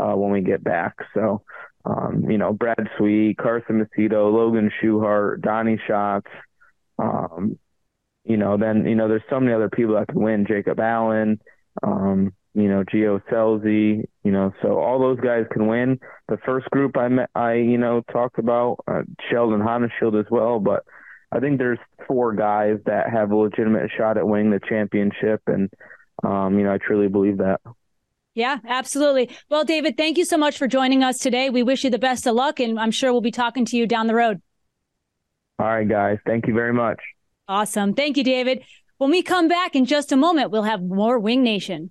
uh, 0.00 0.14
when 0.14 0.30
we 0.30 0.40
get 0.40 0.62
back 0.62 0.96
so 1.14 1.42
um, 1.84 2.24
you 2.28 2.38
know 2.38 2.52
brad 2.52 2.88
sweet 2.96 3.36
carson 3.36 3.84
macedo 3.84 4.32
logan 4.32 4.70
schuchart 4.80 5.40
donny 5.40 5.78
schatz 5.86 6.28
um, 6.98 7.58
you 8.24 8.36
know, 8.36 8.56
then 8.56 8.86
you 8.86 8.94
know, 8.94 9.08
there's 9.08 9.22
so 9.28 9.40
many 9.40 9.52
other 9.52 9.68
people 9.68 9.94
that 9.94 10.08
can 10.08 10.22
win. 10.22 10.46
Jacob 10.46 10.78
Allen, 10.78 11.40
um, 11.82 12.32
you 12.54 12.68
know, 12.68 12.84
Gio 12.84 13.20
Scelzi, 13.30 14.04
you 14.22 14.32
know, 14.32 14.52
so 14.62 14.78
all 14.78 15.00
those 15.00 15.18
guys 15.20 15.44
can 15.50 15.66
win. 15.66 15.98
The 16.28 16.38
first 16.44 16.70
group 16.70 16.96
I 16.96 17.08
met, 17.08 17.30
I 17.34 17.54
you 17.54 17.78
know 17.78 18.02
talked 18.12 18.38
about 18.38 18.78
uh, 18.86 19.02
Sheldon 19.30 19.60
Haudenschild 19.60 20.18
as 20.18 20.30
well, 20.30 20.60
but 20.60 20.84
I 21.32 21.40
think 21.40 21.58
there's 21.58 21.78
four 22.06 22.34
guys 22.34 22.78
that 22.86 23.10
have 23.10 23.32
a 23.32 23.36
legitimate 23.36 23.90
shot 23.96 24.18
at 24.18 24.28
winning 24.28 24.50
the 24.50 24.60
championship, 24.68 25.42
and 25.46 25.68
um, 26.22 26.58
you 26.58 26.64
know, 26.64 26.72
I 26.72 26.78
truly 26.78 27.08
believe 27.08 27.38
that. 27.38 27.60
Yeah, 28.34 28.58
absolutely. 28.66 29.30
Well, 29.50 29.64
David, 29.64 29.96
thank 29.96 30.16
you 30.16 30.24
so 30.24 30.38
much 30.38 30.56
for 30.56 30.66
joining 30.66 31.02
us 31.02 31.18
today. 31.18 31.50
We 31.50 31.62
wish 31.62 31.84
you 31.84 31.90
the 31.90 31.98
best 31.98 32.26
of 32.26 32.34
luck, 32.34 32.60
and 32.60 32.80
I'm 32.80 32.90
sure 32.90 33.12
we'll 33.12 33.20
be 33.20 33.30
talking 33.30 33.64
to 33.66 33.76
you 33.76 33.86
down 33.86 34.06
the 34.06 34.14
road. 34.14 34.40
All 35.58 35.66
right, 35.66 35.86
guys. 35.86 36.18
Thank 36.26 36.46
you 36.46 36.54
very 36.54 36.72
much. 36.72 36.98
Awesome. 37.46 37.92
Thank 37.94 38.16
you, 38.16 38.24
David. 38.24 38.62
When 38.96 39.10
we 39.10 39.22
come 39.22 39.48
back 39.48 39.76
in 39.76 39.84
just 39.84 40.12
a 40.12 40.16
moment, 40.16 40.50
we'll 40.50 40.62
have 40.62 40.82
more 40.82 41.18
Wing 41.18 41.42
Nation. 41.42 41.90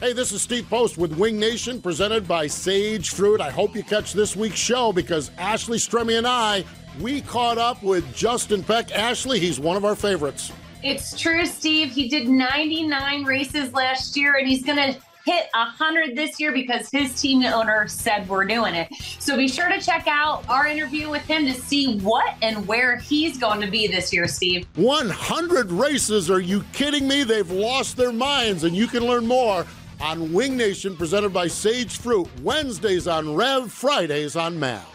Hey, 0.00 0.14
this 0.14 0.32
is 0.32 0.40
Steve 0.40 0.66
Post 0.70 0.96
with 0.96 1.12
Wing 1.18 1.38
Nation, 1.38 1.78
presented 1.82 2.26
by 2.26 2.46
Sage 2.46 3.10
Fruit. 3.10 3.38
I 3.38 3.50
hope 3.50 3.76
you 3.76 3.82
catch 3.82 4.14
this 4.14 4.34
week's 4.34 4.56
show 4.56 4.94
because 4.94 5.30
Ashley 5.36 5.76
Stremme 5.76 6.16
and 6.16 6.26
I, 6.26 6.64
we 7.00 7.20
caught 7.20 7.58
up 7.58 7.82
with 7.82 8.16
Justin 8.16 8.62
Peck. 8.62 8.96
Ashley, 8.96 9.38
he's 9.38 9.60
one 9.60 9.76
of 9.76 9.84
our 9.84 9.94
favorites. 9.94 10.52
It's 10.82 11.20
true, 11.20 11.44
Steve. 11.44 11.92
He 11.92 12.08
did 12.08 12.30
99 12.30 13.24
races 13.24 13.74
last 13.74 14.16
year, 14.16 14.36
and 14.36 14.48
he's 14.48 14.64
going 14.64 14.78
to 14.78 14.98
hit 15.26 15.48
100 15.52 16.16
this 16.16 16.40
year 16.40 16.50
because 16.50 16.88
his 16.90 17.20
team 17.20 17.44
owner 17.44 17.86
said 17.86 18.26
we're 18.26 18.46
doing 18.46 18.74
it. 18.74 18.88
So 19.18 19.36
be 19.36 19.48
sure 19.48 19.68
to 19.68 19.82
check 19.82 20.06
out 20.08 20.48
our 20.48 20.66
interview 20.66 21.10
with 21.10 21.26
him 21.26 21.44
to 21.44 21.52
see 21.52 21.98
what 21.98 22.36
and 22.40 22.66
where 22.66 22.96
he's 22.96 23.36
going 23.36 23.60
to 23.60 23.70
be 23.70 23.86
this 23.86 24.14
year, 24.14 24.26
Steve. 24.26 24.66
100 24.76 25.70
races. 25.70 26.30
Are 26.30 26.40
you 26.40 26.64
kidding 26.72 27.06
me? 27.06 27.22
They've 27.22 27.50
lost 27.50 27.98
their 27.98 28.12
minds, 28.12 28.64
and 28.64 28.74
you 28.74 28.86
can 28.86 29.04
learn 29.04 29.26
more 29.26 29.66
on 30.00 30.32
Wing 30.32 30.56
Nation, 30.56 30.96
presented 30.96 31.32
by 31.32 31.46
Sage 31.46 31.98
Fruit. 31.98 32.28
Wednesdays 32.42 33.06
on 33.06 33.34
Rev, 33.34 33.70
Fridays 33.70 34.36
on 34.36 34.58
MAV. 34.58 34.86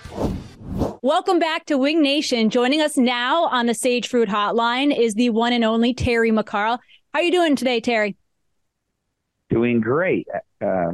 Welcome 1.01 1.37
back 1.37 1.65
to 1.65 1.77
Wing 1.77 2.01
Nation. 2.01 2.49
Joining 2.49 2.81
us 2.81 2.97
now 2.97 3.45
on 3.45 3.67
the 3.67 3.73
Sage 3.73 4.07
Fruit 4.07 4.27
Hotline 4.27 4.97
is 4.97 5.13
the 5.13 5.29
one 5.29 5.53
and 5.53 5.63
only 5.63 5.93
Terry 5.93 6.31
McCarl. 6.31 6.79
How 7.13 7.19
are 7.19 7.23
you 7.23 7.31
doing 7.31 7.55
today, 7.55 7.79
Terry? 7.79 8.15
Doing 9.49 9.81
great. 9.81 10.27
Uh, 10.59 10.93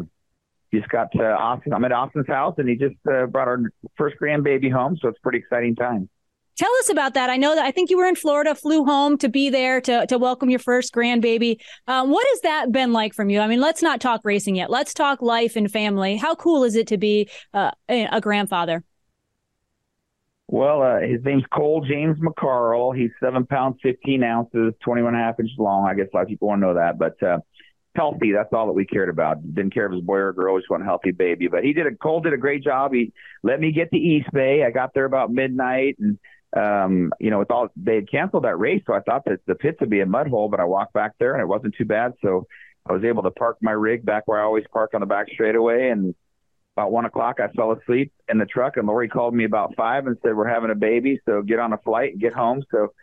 just 0.73 0.89
got 0.89 1.11
to 1.13 1.23
Austin. 1.23 1.73
I'm 1.73 1.85
at 1.85 1.91
Austin's 1.91 2.27
house, 2.27 2.55
and 2.57 2.67
he 2.67 2.75
just 2.75 2.95
uh, 3.09 3.25
brought 3.27 3.47
our 3.47 3.61
first 3.97 4.17
grandbaby 4.21 4.71
home, 4.71 4.97
so 5.01 5.07
it's 5.07 5.17
a 5.17 5.21
pretty 5.21 5.37
exciting 5.39 5.75
time. 5.75 6.09
Tell 6.57 6.71
us 6.79 6.89
about 6.89 7.13
that. 7.13 7.29
I 7.29 7.37
know 7.37 7.55
that 7.55 7.65
I 7.65 7.71
think 7.71 7.89
you 7.89 7.97
were 7.97 8.05
in 8.05 8.15
Florida, 8.15 8.53
flew 8.53 8.85
home 8.85 9.17
to 9.19 9.29
be 9.29 9.49
there 9.49 9.81
to 9.81 10.05
to 10.07 10.17
welcome 10.17 10.49
your 10.49 10.59
first 10.59 10.93
grandbaby. 10.93 11.59
Um, 11.87 12.09
what 12.09 12.25
has 12.29 12.41
that 12.41 12.71
been 12.71 12.93
like 12.93 13.13
from 13.13 13.29
you? 13.29 13.39
I 13.39 13.47
mean, 13.47 13.61
let's 13.61 13.81
not 13.81 14.01
talk 14.01 14.21
racing 14.23 14.55
yet. 14.55 14.69
Let's 14.69 14.93
talk 14.93 15.21
life 15.21 15.55
and 15.55 15.71
family. 15.71 16.17
How 16.17 16.35
cool 16.35 16.63
is 16.63 16.75
it 16.75 16.87
to 16.87 16.97
be 16.97 17.29
uh, 17.53 17.71
a 17.89 18.21
grandfather? 18.21 18.83
Well, 20.47 20.81
uh, 20.81 20.99
his 20.99 21.23
name's 21.23 21.45
Cole 21.53 21.85
James 21.87 22.17
McCarl. 22.19 22.95
He's 22.95 23.11
seven 23.23 23.45
pounds, 23.45 23.77
15 23.81 24.21
ounces, 24.21 24.73
21 24.83 25.13
and 25.13 25.21
a 25.21 25.25
half 25.25 25.39
inches 25.39 25.55
long. 25.57 25.87
I 25.87 25.93
guess 25.93 26.07
a 26.13 26.17
lot 26.17 26.23
of 26.23 26.27
people 26.27 26.49
want 26.49 26.61
to 26.61 26.67
know 26.67 26.73
that, 26.73 26.99
but 26.99 27.23
uh, 27.23 27.37
healthy. 27.95 28.33
That's 28.33 28.51
all 28.51 28.67
that 28.67 28.73
we 28.73 28.85
cared 28.85 29.07
about. 29.07 29.41
Didn't 29.53 29.73
care 29.73 29.85
if 29.85 29.93
it 29.93 29.95
was 29.95 30.03
boy 30.03 30.17
or 30.17 30.33
girl. 30.33 30.55
We 30.55 30.61
just 30.61 30.69
want 30.69 30.83
a 30.83 30.85
healthy 30.85 31.11
baby. 31.11 31.47
But 31.47 31.63
he 31.63 31.71
did 31.71 31.87
a, 31.87 31.95
Cole 31.95 32.19
did 32.19 32.33
a 32.33 32.37
great 32.37 32.63
job. 32.63 32.93
He 32.93 33.13
let 33.43 33.61
me 33.61 33.71
get 33.71 33.91
to 33.91 33.97
East 33.97 34.29
Bay. 34.33 34.63
I 34.65 34.71
got 34.71 34.93
there 34.93 35.05
about 35.05 35.31
midnight 35.31 35.95
and 35.99 36.19
um, 36.55 37.13
you 37.19 37.29
know, 37.29 37.39
with 37.39 37.51
all 37.51 37.69
they 37.75 37.95
had 37.95 38.11
canceled 38.11 38.43
that 38.43 38.59
race, 38.59 38.83
so 38.85 38.93
I 38.93 38.99
thought 38.99 39.25
that 39.25 39.39
the 39.45 39.55
pits 39.55 39.79
would 39.79 39.89
be 39.89 40.01
a 40.01 40.05
mud 40.05 40.27
hole, 40.27 40.49
but 40.49 40.59
I 40.59 40.65
walked 40.65 40.93
back 40.93 41.13
there 41.19 41.33
and 41.33 41.41
it 41.41 41.47
wasn't 41.47 41.75
too 41.77 41.85
bad. 41.85 42.13
So 42.21 42.47
I 42.85 42.93
was 42.93 43.03
able 43.03 43.23
to 43.23 43.31
park 43.31 43.57
my 43.61 43.71
rig 43.71 44.05
back 44.05 44.23
where 44.25 44.39
I 44.39 44.43
always 44.43 44.65
park 44.71 44.91
on 44.93 44.99
the 45.01 45.05
back 45.05 45.27
straightaway. 45.31 45.89
And 45.89 46.13
about 46.75 46.91
one 46.91 47.05
o'clock, 47.05 47.39
I 47.39 47.47
fell 47.49 47.71
asleep 47.71 48.11
in 48.27 48.37
the 48.37 48.45
truck, 48.45 48.77
and 48.77 48.87
Lori 48.87 49.07
called 49.07 49.33
me 49.33 49.45
about 49.45 49.75
five 49.75 50.07
and 50.07 50.17
said, 50.21 50.35
"We're 50.35 50.47
having 50.47 50.71
a 50.71 50.75
baby, 50.75 51.19
so 51.25 51.41
get 51.41 51.59
on 51.59 51.73
a 51.73 51.77
flight 51.77 52.11
and 52.13 52.21
get 52.21 52.33
home." 52.33 52.63
So 52.69 52.93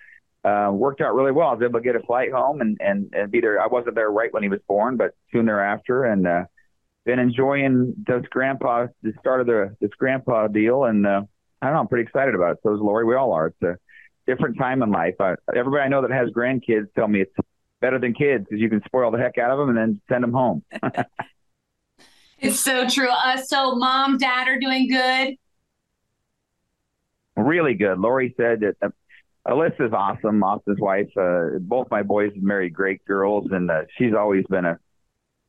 uh, 0.44 0.70
worked 0.72 1.00
out 1.00 1.14
really 1.14 1.32
well. 1.32 1.48
I 1.48 1.54
was 1.54 1.62
able 1.62 1.80
to 1.80 1.84
get 1.84 1.96
a 1.96 2.00
flight 2.00 2.32
home 2.32 2.60
and 2.60 2.76
and 2.80 3.12
and 3.14 3.30
be 3.30 3.40
there. 3.40 3.60
I 3.60 3.66
wasn't 3.66 3.94
there 3.94 4.10
right 4.10 4.32
when 4.32 4.42
he 4.42 4.48
was 4.50 4.60
born, 4.68 4.96
but 4.96 5.12
soon 5.32 5.46
thereafter, 5.46 6.04
and 6.04 6.26
uh, 6.26 6.44
been 7.06 7.18
enjoying 7.18 7.94
this 8.06 8.26
grandpa 8.28 8.88
the 9.02 9.14
start 9.20 9.40
of 9.40 9.46
the 9.46 9.74
this 9.80 9.90
grandpa 9.98 10.48
deal 10.48 10.84
and. 10.84 11.06
uh 11.06 11.22
I 11.60 11.66
don't 11.66 11.74
know. 11.74 11.80
I'm 11.80 11.88
pretty 11.88 12.04
excited 12.04 12.34
about 12.34 12.52
it. 12.52 12.58
So 12.62 12.74
is 12.74 12.80
Lori. 12.80 13.04
We 13.04 13.14
all 13.14 13.32
are. 13.32 13.48
It's 13.48 13.62
a 13.62 13.76
different 14.26 14.58
time 14.58 14.82
in 14.82 14.90
life. 14.90 15.14
I, 15.20 15.34
everybody 15.54 15.82
I 15.82 15.88
know 15.88 16.02
that 16.02 16.10
has 16.10 16.28
grandkids 16.30 16.92
tell 16.94 17.08
me 17.08 17.22
it's 17.22 17.34
better 17.80 17.98
than 17.98 18.14
kids 18.14 18.44
because 18.48 18.60
you 18.60 18.68
can 18.68 18.82
spoil 18.84 19.10
the 19.10 19.18
heck 19.18 19.38
out 19.38 19.50
of 19.50 19.58
them 19.58 19.70
and 19.70 19.78
then 19.78 20.00
send 20.08 20.22
them 20.22 20.32
home. 20.32 20.62
it's 22.38 22.60
so 22.60 22.88
true. 22.88 23.10
Uh, 23.10 23.36
so, 23.38 23.74
mom, 23.74 24.18
dad 24.18 24.48
are 24.48 24.58
doing 24.58 24.88
good. 24.88 25.36
Really 27.36 27.74
good. 27.74 27.98
Lori 27.98 28.34
said 28.36 28.60
that 28.60 28.76
uh, 28.82 28.88
Alyssa's 29.46 29.92
awesome. 29.92 30.42
Austin's 30.42 30.80
wife. 30.80 31.08
Uh, 31.16 31.58
both 31.60 31.88
my 31.90 32.02
boys 32.02 32.32
married 32.36 32.74
great 32.74 33.04
girls, 33.04 33.46
and 33.50 33.70
uh, 33.70 33.82
she's 33.96 34.12
always 34.12 34.44
been 34.50 34.64
a, 34.64 34.78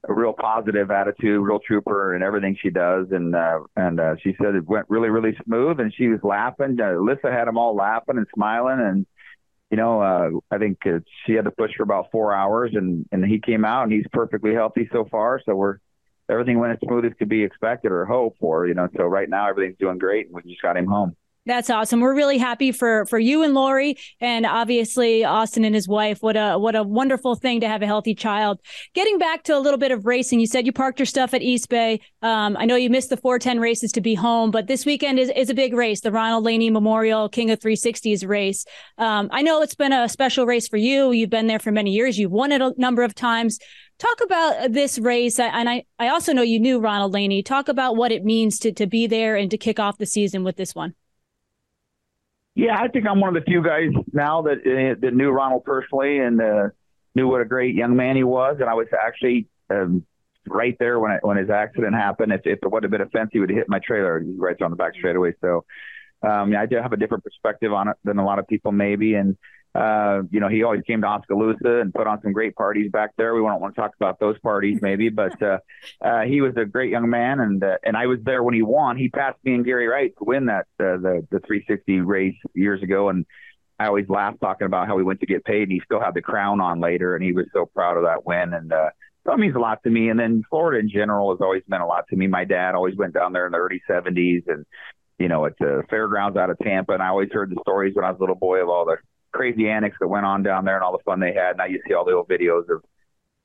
a 0.08 0.14
real 0.14 0.34
positive 0.34 0.92
attitude, 0.92 1.42
real 1.42 1.60
trooper, 1.60 2.14
and 2.14 2.24
everything 2.24 2.58
she 2.62 2.70
does. 2.70 3.08
And 3.12 3.36
uh, 3.36 3.60
and 3.76 4.00
uh, 4.00 4.16
she 4.24 4.36
said 4.42 4.56
it 4.56 4.68
went 4.68 4.90
really, 4.90 5.10
really 5.10 5.38
smooth, 5.46 5.80
and 5.80 5.94
she 5.94 6.08
was 6.08 6.20
laughing. 6.24 6.78
Uh, 6.80 6.86
Alyssa 6.86 7.32
had 7.32 7.48
them 7.48 7.58
all 7.58 7.76
laughing 7.76 8.18
and 8.18 8.28
smiling, 8.34 8.80
and 8.80 9.06
you 9.70 9.78
know, 9.78 10.02
uh, 10.02 10.30
I 10.52 10.58
think 10.58 10.80
uh, 10.86 11.00
she 11.26 11.34
had 11.34 11.46
to 11.46 11.52
push 11.52 11.72
for 11.76 11.84
about 11.84 12.12
four 12.12 12.34
hours, 12.34 12.72
and 12.74 13.06
and 13.12 13.26
he 13.26 13.40
came 13.40 13.66
out, 13.66 13.84
and 13.84 13.92
he's 13.92 14.08
perfectly 14.12 14.54
healthy 14.54 14.88
so 14.92 15.06
far. 15.12 15.42
So 15.46 15.56
we're 15.56 15.78
everything 16.30 16.60
went 16.60 16.74
as 16.74 16.80
smooth 16.88 17.06
as 17.06 17.14
could 17.20 17.30
be 17.30 17.44
expected 17.44 17.92
or 17.92 18.06
hoped 18.06 18.40
for. 18.40 18.68
You 18.68 18.76
know, 18.76 18.88
so 18.96 19.04
right 19.04 19.30
now 19.30 19.50
everything's 19.50 19.78
doing 19.80 19.98
great, 19.98 20.28
and 20.28 20.36
we 20.36 20.44
just 20.44 20.62
got 20.62 20.78
him 20.78 20.88
home. 20.88 21.16
That's 21.50 21.72
awesome. 21.72 22.00
We're 22.00 22.14
really 22.14 22.38
happy 22.38 22.72
for 22.72 23.08
for 23.08 23.18
you 23.18 23.42
and 23.42 23.56
Lori, 23.56 23.98
and 24.22 24.46
obviously 24.46 25.26
Austin 25.26 25.66
and 25.66 25.74
his 25.74 25.88
wife. 25.88 26.20
What 26.22 26.38
a 26.38 26.60
what 26.60 26.76
a 26.76 26.84
wonderful 26.84 27.34
thing 27.34 27.60
to 27.62 27.68
have 27.68 27.82
a 27.82 27.88
healthy 27.88 28.14
child. 28.14 28.60
Getting 28.94 29.18
back 29.18 29.42
to 29.46 29.58
a 29.58 29.60
little 29.60 29.80
bit 29.80 29.92
of 29.92 30.06
racing, 30.06 30.40
you 30.40 30.46
said 30.46 30.68
you 30.68 30.72
parked 30.72 31.00
your 31.00 31.08
stuff 31.08 31.34
at 31.34 31.42
East 31.42 31.68
Bay. 31.68 32.02
Um, 32.22 32.56
I 32.56 32.66
know 32.66 32.76
you 32.76 32.92
missed 32.92 33.10
the 33.10 33.18
410 33.18 33.60
races 33.60 33.92
to 33.94 34.02
be 34.02 34.14
home, 34.14 34.52
but 34.52 34.68
this 34.68 34.86
weekend 34.86 35.18
is, 35.18 35.32
is 35.36 35.50
a 35.50 35.56
big 35.56 35.74
race, 35.74 36.02
the 36.02 36.12
Ronald 36.12 36.44
Laney 36.44 36.70
Memorial 36.70 37.28
King 37.30 37.50
of 37.50 37.58
360s 37.58 38.28
race. 38.28 38.64
Um, 39.00 39.28
I 39.32 39.42
know 39.42 39.64
it's 39.64 39.74
been 39.74 39.92
a 39.92 40.08
special 40.08 40.46
race 40.46 40.68
for 40.68 40.78
you. 40.78 41.14
You've 41.14 41.32
been 41.32 41.48
there 41.48 41.58
for 41.58 41.72
many 41.72 41.90
years. 41.90 42.20
You've 42.20 42.32
won 42.32 42.52
it 42.52 42.62
a 42.62 42.76
number 42.78 43.02
of 43.02 43.16
times. 43.16 43.58
Talk 43.98 44.22
about 44.24 44.72
this 44.72 45.00
race, 45.00 45.40
and 45.40 45.68
I 45.68 45.86
I 45.98 46.10
also 46.10 46.32
know 46.32 46.44
you 46.44 46.60
knew 46.60 46.80
Ronald 46.80 47.14
Laney. 47.14 47.42
Talk 47.42 47.70
about 47.70 47.96
what 47.96 48.12
it 48.12 48.24
means 48.24 48.60
to 48.60 48.72
to 48.74 48.86
be 48.86 49.08
there 49.08 49.36
and 49.36 49.50
to 49.50 49.58
kick 49.58 49.80
off 49.80 49.98
the 49.98 50.06
season 50.06 50.44
with 50.44 50.56
this 50.56 50.76
one. 50.76 50.94
Yeah, 52.60 52.78
I 52.78 52.89
think 52.89 53.08
I'm 53.08 53.22
one 53.22 53.34
of 53.34 53.41
the 53.41 53.50
few 53.50 53.63
guys 53.63 53.91
now 54.12 54.41
that 54.41 54.58
uh, 54.58 55.00
that 55.00 55.13
knew 55.13 55.30
Ronald 55.30 55.63
personally 55.63 56.19
and 56.19 56.41
uh, 56.41 56.67
knew 57.15 57.26
what 57.26 57.39
a 57.39 57.45
great 57.45 57.74
young 57.74 57.95
man 57.95 58.17
he 58.17 58.24
was. 58.26 58.58
And 58.60 58.69
I 58.69 58.74
was 58.74 58.88
actually 58.91 59.48
um, 59.69 60.06
right 60.45 60.76
there 60.78 61.00
when 61.00 61.12
I, 61.13 61.19
when 61.22 61.38
his 61.38 61.50
accident 61.50 61.95
happened. 61.95 62.34
If, 62.34 62.41
if 62.43 62.60
it 62.62 62.69
would 62.69 62.84
have 62.84 62.91
been 62.91 63.00
a 63.00 63.06
fence, 63.06 63.30
he 63.32 63.39
would 63.39 63.50
have 63.50 63.60
hit 63.60 63.69
my 63.69 63.80
trailer 63.80 64.19
He 64.19 64.36
right 64.38 64.62
on 64.62 64.72
the 64.72 64.76
back 64.76 64.93
straightaway. 64.95 65.36
So 65.39 65.63
um, 66.22 66.54
I 66.54 66.65
do 66.65 66.76
have 66.76 66.91
a 66.91 66.98
different 66.98 67.24
perspective 67.24 67.72
on 67.72 67.88
it 67.88 67.95
than 68.04 68.17
a 68.17 68.26
lot 68.26 68.39
of 68.39 68.48
people 68.48 68.74
maybe. 68.74 69.13
And 69.13 69.38
uh, 69.80 70.24
you 70.30 70.42
know, 70.42 70.50
he 70.50 70.63
always 70.63 70.82
came 70.86 71.00
to 71.02 71.08
Oskaloosa 71.08 71.80
and 71.80 71.94
put 71.94 72.06
on 72.06 72.22
some 72.22 72.34
great 72.34 72.54
parties 72.54 72.92
back 72.92 73.12
there. 73.15 73.34
We 73.34 73.42
won't 73.42 73.62
want 73.62 73.76
to 73.76 73.82
talk 73.82 73.92
about 73.96 74.20
those 74.20 74.38
parties 74.39 74.80
maybe, 74.82 75.08
but 75.08 75.42
uh, 75.42 75.60
uh, 76.02 76.24
he 76.24 76.42
was 76.42 76.58
a 76.58 76.65
great 76.65 76.92
young 76.92 77.10
man, 77.10 77.39
and 77.39 77.63
uh, 77.63 77.78
and 77.84 77.96
I 77.96 78.08
was 78.08 78.20
there 78.24 78.44
when 78.44 78.54
he 78.54 78.62
won. 78.62 78.98
He 78.98 79.08
passed 79.08 79.38
me 79.46 79.54
and 79.54 79.63
Gary 79.63 79.88
Wright 79.88 80.13
to 80.18 80.26
win 80.26 80.48
that 80.48 80.68
uh, 80.82 81.00
the 81.00 81.26
the 81.32 81.39
360 81.39 82.02
race 82.02 82.36
years 82.54 82.84
ago, 82.84 83.08
and 83.08 83.26
I 83.80 83.88
always 83.88 84.10
laugh 84.10 84.36
talking 84.42 84.65
about 84.65 84.88
how 84.88 84.98
he 84.98 85.04
went 85.04 85.22
to 85.22 85.26
get 85.26 85.46
paid, 85.46 85.63
and 85.63 85.72
he 85.72 85.82
still 85.86 86.02
had 86.02 86.13
the 86.13 86.22
crown 86.22 86.60
on 86.60 86.82
later, 86.82 87.15
and 87.15 87.24
he 87.24 87.32
was 87.32 87.46
so 87.54 87.65
proud 87.65 87.96
of 87.96 88.04
that 88.04 88.26
win, 88.26 88.54
and 88.54 88.74
uh, 88.74 88.89
so 89.26 89.32
it 89.32 89.39
means 89.39 89.56
a 89.56 89.60
lot 89.60 89.82
to 89.84 89.89
me. 89.89 90.10
And 90.10 90.20
then 90.20 90.44
Florida 90.50 90.80
in 90.80 90.89
general 90.89 91.32
has 91.32 91.39
always 91.39 91.63
meant 91.70 91.84
a 91.84 91.86
lot 91.86 92.04
to 92.10 92.18
me. 92.18 92.28
My 92.28 92.44
dad 92.44 92.76
always 92.76 92.98
went 92.98 93.13
down 93.13 93.32
there 93.32 93.46
in 93.46 93.54
the 93.54 93.60
early 93.60 93.82
70s, 93.89 94.44
and 94.48 94.65
you 95.20 95.30
know, 95.30 95.46
at 95.46 95.58
the 95.58 95.84
fairgrounds 95.89 96.38
out 96.38 96.50
of 96.50 96.58
Tampa, 96.60 96.94
and 96.94 97.02
I 97.02 97.08
always 97.08 97.30
heard 97.32 97.50
the 97.50 97.62
stories 97.62 97.96
when 97.96 98.04
I 98.04 98.12
was 98.12 98.18
a 98.20 98.22
little 98.22 98.36
boy 98.36 98.62
of 98.62 98.68
all 98.68 98.86
the 98.86 98.98
crazy 99.32 99.70
antics 99.70 99.98
that 100.00 100.08
went 100.08 100.26
on 100.26 100.44
down 100.44 100.65
there 100.65 100.76
and 100.76 100.84
all 100.84 100.92
the 100.92 101.04
fun 101.04 101.20
they 101.20 101.34
had. 101.34 101.58
Now 101.58 101.65
you 101.65 101.82
see 101.88 101.94
all 101.94 102.06
the 102.06 102.13
old 102.13 102.28
videos 102.28 102.70
of 102.70 102.84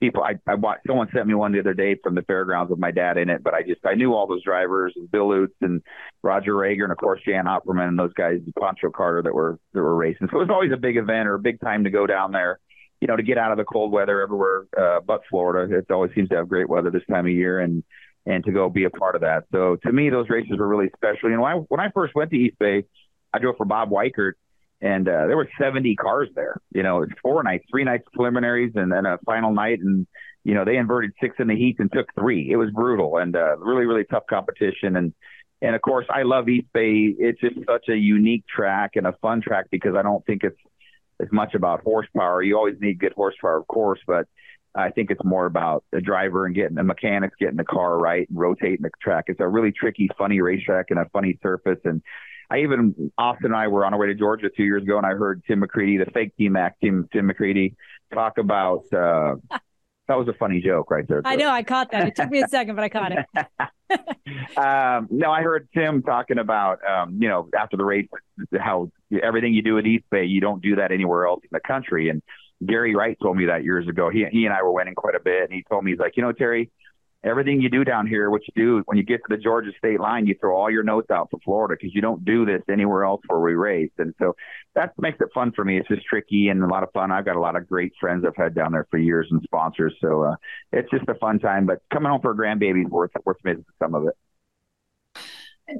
people. 0.00 0.22
I, 0.22 0.34
I 0.46 0.54
watched, 0.54 0.86
someone 0.86 1.08
sent 1.14 1.26
me 1.26 1.34
one 1.34 1.52
the 1.52 1.60
other 1.60 1.74
day 1.74 1.96
from 2.02 2.14
the 2.14 2.22
fairgrounds 2.22 2.70
with 2.70 2.78
my 2.78 2.90
dad 2.90 3.16
in 3.16 3.30
it, 3.30 3.42
but 3.42 3.54
I 3.54 3.62
just, 3.62 3.84
I 3.86 3.94
knew 3.94 4.12
all 4.12 4.26
those 4.26 4.42
drivers 4.42 4.92
and 4.96 5.10
Bill 5.10 5.28
Lutz 5.28 5.54
and 5.60 5.82
Roger 6.22 6.52
Rager 6.52 6.82
and 6.82 6.92
of 6.92 6.98
course 6.98 7.20
Jan 7.26 7.44
Opperman 7.44 7.88
and 7.88 7.98
those 7.98 8.12
guys, 8.12 8.40
Pancho 8.60 8.90
Carter 8.90 9.22
that 9.22 9.34
were, 9.34 9.58
that 9.72 9.80
were 9.80 9.94
racing. 9.94 10.28
So 10.30 10.38
it 10.38 10.48
was 10.48 10.50
always 10.50 10.72
a 10.72 10.76
big 10.76 10.96
event 10.96 11.28
or 11.28 11.34
a 11.34 11.38
big 11.38 11.60
time 11.60 11.84
to 11.84 11.90
go 11.90 12.06
down 12.06 12.32
there, 12.32 12.58
you 13.00 13.08
know, 13.08 13.16
to 13.16 13.22
get 13.22 13.38
out 13.38 13.52
of 13.52 13.58
the 13.58 13.64
cold 13.64 13.92
weather 13.92 14.20
everywhere, 14.20 14.66
uh, 14.78 15.00
but 15.00 15.22
Florida. 15.30 15.78
It 15.78 15.90
always 15.90 16.12
seems 16.14 16.28
to 16.30 16.36
have 16.36 16.48
great 16.48 16.68
weather 16.68 16.90
this 16.90 17.06
time 17.10 17.26
of 17.26 17.32
year 17.32 17.60
and, 17.60 17.82
and 18.26 18.44
to 18.44 18.52
go 18.52 18.68
be 18.68 18.84
a 18.84 18.90
part 18.90 19.14
of 19.14 19.20
that. 19.20 19.44
So 19.52 19.76
to 19.84 19.92
me, 19.92 20.10
those 20.10 20.28
races 20.28 20.58
were 20.58 20.68
really 20.68 20.90
special. 20.96 21.30
You 21.30 21.36
know, 21.36 21.44
I, 21.44 21.54
when 21.54 21.80
I 21.80 21.90
first 21.90 22.14
went 22.14 22.30
to 22.30 22.36
East 22.36 22.58
Bay, 22.58 22.84
I 23.32 23.38
drove 23.38 23.56
for 23.56 23.66
Bob 23.66 23.90
Weikert 23.90 24.32
and 24.80 25.08
uh, 25.08 25.26
there 25.26 25.36
were 25.36 25.48
70 25.58 25.96
cars 25.96 26.28
there. 26.34 26.60
You 26.72 26.82
know, 26.82 27.02
it's 27.02 27.12
four 27.22 27.42
nights, 27.42 27.64
three 27.70 27.84
nights 27.84 28.04
preliminaries, 28.12 28.72
and 28.74 28.92
then 28.92 29.06
a 29.06 29.18
final 29.24 29.52
night, 29.52 29.80
and 29.80 30.06
you 30.44 30.54
know 30.54 30.64
they 30.64 30.76
inverted 30.76 31.12
six 31.20 31.36
in 31.38 31.48
the 31.48 31.56
heats 31.56 31.80
and 31.80 31.90
took 31.92 32.06
three. 32.14 32.50
It 32.50 32.56
was 32.56 32.70
brutal 32.70 33.18
and 33.18 33.34
uh, 33.34 33.56
really, 33.58 33.86
really 33.86 34.04
tough 34.04 34.24
competition. 34.28 34.96
And 34.96 35.14
and 35.62 35.74
of 35.74 35.82
course, 35.82 36.06
I 36.10 36.22
love 36.22 36.48
East 36.48 36.68
Bay. 36.74 37.14
It's 37.18 37.40
just 37.40 37.56
such 37.66 37.88
a 37.88 37.96
unique 37.96 38.44
track 38.46 38.92
and 38.96 39.06
a 39.06 39.14
fun 39.22 39.40
track 39.40 39.66
because 39.70 39.94
I 39.96 40.02
don't 40.02 40.24
think 40.26 40.44
it's 40.44 40.60
as 41.20 41.28
much 41.32 41.54
about 41.54 41.82
horsepower. 41.82 42.42
You 42.42 42.56
always 42.56 42.76
need 42.80 42.98
good 42.98 43.12
horsepower, 43.12 43.56
of 43.56 43.66
course, 43.66 44.00
but 44.06 44.26
I 44.74 44.90
think 44.90 45.10
it's 45.10 45.24
more 45.24 45.46
about 45.46 45.84
the 45.92 46.00
driver 46.00 46.46
and 46.46 46.54
getting 46.54 46.74
the 46.74 46.82
mechanics 46.82 47.36
getting 47.38 47.56
the 47.56 47.64
car 47.64 47.96
right 47.96 48.28
and 48.28 48.38
rotating 48.38 48.82
the 48.82 48.90
track. 49.00 49.26
It's 49.28 49.40
a 49.40 49.46
really 49.46 49.72
tricky, 49.72 50.10
funny 50.18 50.40
racetrack 50.40 50.86
and 50.90 50.98
a 50.98 51.08
funny 51.12 51.38
surface 51.42 51.78
and 51.84 52.02
I 52.54 52.60
even 52.60 53.10
Austin 53.18 53.46
and 53.46 53.56
I 53.56 53.66
were 53.66 53.84
on 53.84 53.94
our 53.94 54.00
way 54.00 54.06
to 54.06 54.14
Georgia 54.14 54.48
two 54.48 54.62
years 54.62 54.84
ago, 54.84 54.96
and 54.96 55.04
I 55.04 55.10
heard 55.10 55.42
Tim 55.46 55.60
McCreadie, 55.60 56.04
the 56.04 56.10
fake 56.12 56.36
T 56.38 56.48
Mac 56.48 56.78
Tim 56.80 57.08
Tim 57.12 57.28
McCreadie, 57.28 57.74
talk 58.12 58.38
about. 58.38 58.84
Uh, 58.92 59.36
that 60.08 60.16
was 60.16 60.28
a 60.28 60.34
funny 60.34 60.60
joke 60.60 60.90
right 60.90 61.06
there. 61.08 61.22
I 61.24 61.34
know 61.34 61.48
I 61.48 61.64
caught 61.64 61.90
that. 61.90 62.08
It 62.08 62.14
took 62.14 62.30
me 62.30 62.42
a 62.42 62.48
second, 62.48 62.76
but 62.76 62.84
I 62.84 62.88
caught 62.88 63.12
it. 63.12 63.26
um, 64.56 65.08
no, 65.10 65.32
I 65.32 65.42
heard 65.42 65.68
Tim 65.74 66.02
talking 66.02 66.38
about 66.38 66.78
um, 66.88 67.18
you 67.20 67.28
know 67.28 67.48
after 67.58 67.76
the 67.76 67.84
race 67.84 68.06
how 68.56 68.92
everything 69.20 69.52
you 69.52 69.62
do 69.62 69.78
at 69.78 69.86
East 69.86 70.04
Bay 70.10 70.24
you 70.24 70.40
don't 70.40 70.62
do 70.62 70.76
that 70.76 70.92
anywhere 70.92 71.26
else 71.26 71.40
in 71.42 71.48
the 71.50 71.60
country. 71.60 72.08
And 72.08 72.22
Gary 72.64 72.94
Wright 72.94 73.16
told 73.20 73.36
me 73.36 73.46
that 73.46 73.64
years 73.64 73.88
ago. 73.88 74.10
He 74.10 74.26
he 74.30 74.44
and 74.44 74.54
I 74.54 74.62
were 74.62 74.72
winning 74.72 74.94
quite 74.94 75.16
a 75.16 75.20
bit, 75.20 75.42
and 75.42 75.52
he 75.52 75.64
told 75.68 75.82
me 75.82 75.90
he's 75.90 75.98
like, 75.98 76.16
you 76.16 76.22
know, 76.22 76.30
Terry, 76.30 76.70
everything 77.24 77.60
you 77.60 77.68
do 77.68 77.84
down 77.84 78.06
here, 78.06 78.30
what 78.30 78.42
you 78.46 78.52
do 78.54 78.82
when 78.86 78.98
you 78.98 79.04
get 79.04 79.18
to 79.18 79.36
the 79.36 79.36
Georgia 79.36 79.70
state 79.78 79.98
line, 79.98 80.26
you 80.26 80.36
throw 80.40 80.56
all 80.56 80.70
your 80.70 80.82
notes 80.82 81.10
out 81.10 81.28
for 81.30 81.40
Florida 81.44 81.76
because 81.78 81.94
you 81.94 82.00
don't 82.00 82.24
do 82.24 82.44
this 82.44 82.62
anywhere 82.70 83.04
else 83.04 83.22
where 83.26 83.40
we 83.40 83.54
race. 83.54 83.90
And 83.98 84.14
so 84.18 84.36
that 84.74 84.92
makes 84.98 85.18
it 85.20 85.28
fun 85.34 85.52
for 85.52 85.64
me. 85.64 85.78
It's 85.78 85.88
just 85.88 86.04
tricky 86.04 86.48
and 86.48 86.62
a 86.62 86.66
lot 86.66 86.82
of 86.82 86.90
fun. 86.92 87.10
I've 87.10 87.24
got 87.24 87.36
a 87.36 87.40
lot 87.40 87.56
of 87.56 87.66
great 87.68 87.92
friends 87.98 88.24
I've 88.26 88.36
had 88.36 88.54
down 88.54 88.72
there 88.72 88.86
for 88.90 88.98
years 88.98 89.26
and 89.30 89.42
sponsors. 89.42 89.94
So 90.00 90.24
uh, 90.24 90.36
it's 90.72 90.90
just 90.90 91.08
a 91.08 91.14
fun 91.14 91.38
time. 91.38 91.66
But 91.66 91.80
coming 91.92 92.10
home 92.10 92.20
for 92.20 92.32
a 92.32 92.36
grandbaby 92.36 92.84
is 92.84 92.90
worth 92.90 93.10
worth 93.24 93.38
missing 93.42 93.64
some 93.82 93.94
of 93.94 94.06
it. 94.06 94.14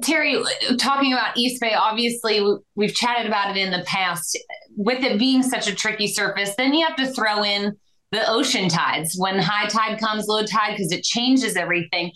Terry, 0.01 0.41
talking 0.79 1.13
about 1.13 1.37
East 1.37 1.61
Bay, 1.61 1.75
obviously 1.75 2.43
we've 2.73 2.95
chatted 2.95 3.27
about 3.27 3.55
it 3.55 3.59
in 3.59 3.71
the 3.71 3.83
past. 3.85 4.37
With 4.75 5.03
it 5.03 5.19
being 5.19 5.43
such 5.43 5.67
a 5.67 5.75
tricky 5.75 6.07
surface, 6.07 6.55
then 6.55 6.73
you 6.73 6.85
have 6.87 6.95
to 6.97 7.07
throw 7.07 7.43
in 7.43 7.77
the 8.11 8.29
ocean 8.29 8.69
tides 8.69 9.15
when 9.17 9.39
high 9.39 9.67
tide 9.67 9.99
comes, 9.99 10.27
low 10.27 10.43
tide, 10.43 10.71
because 10.71 10.91
it 10.91 11.03
changes 11.03 11.55
everything. 11.55 12.11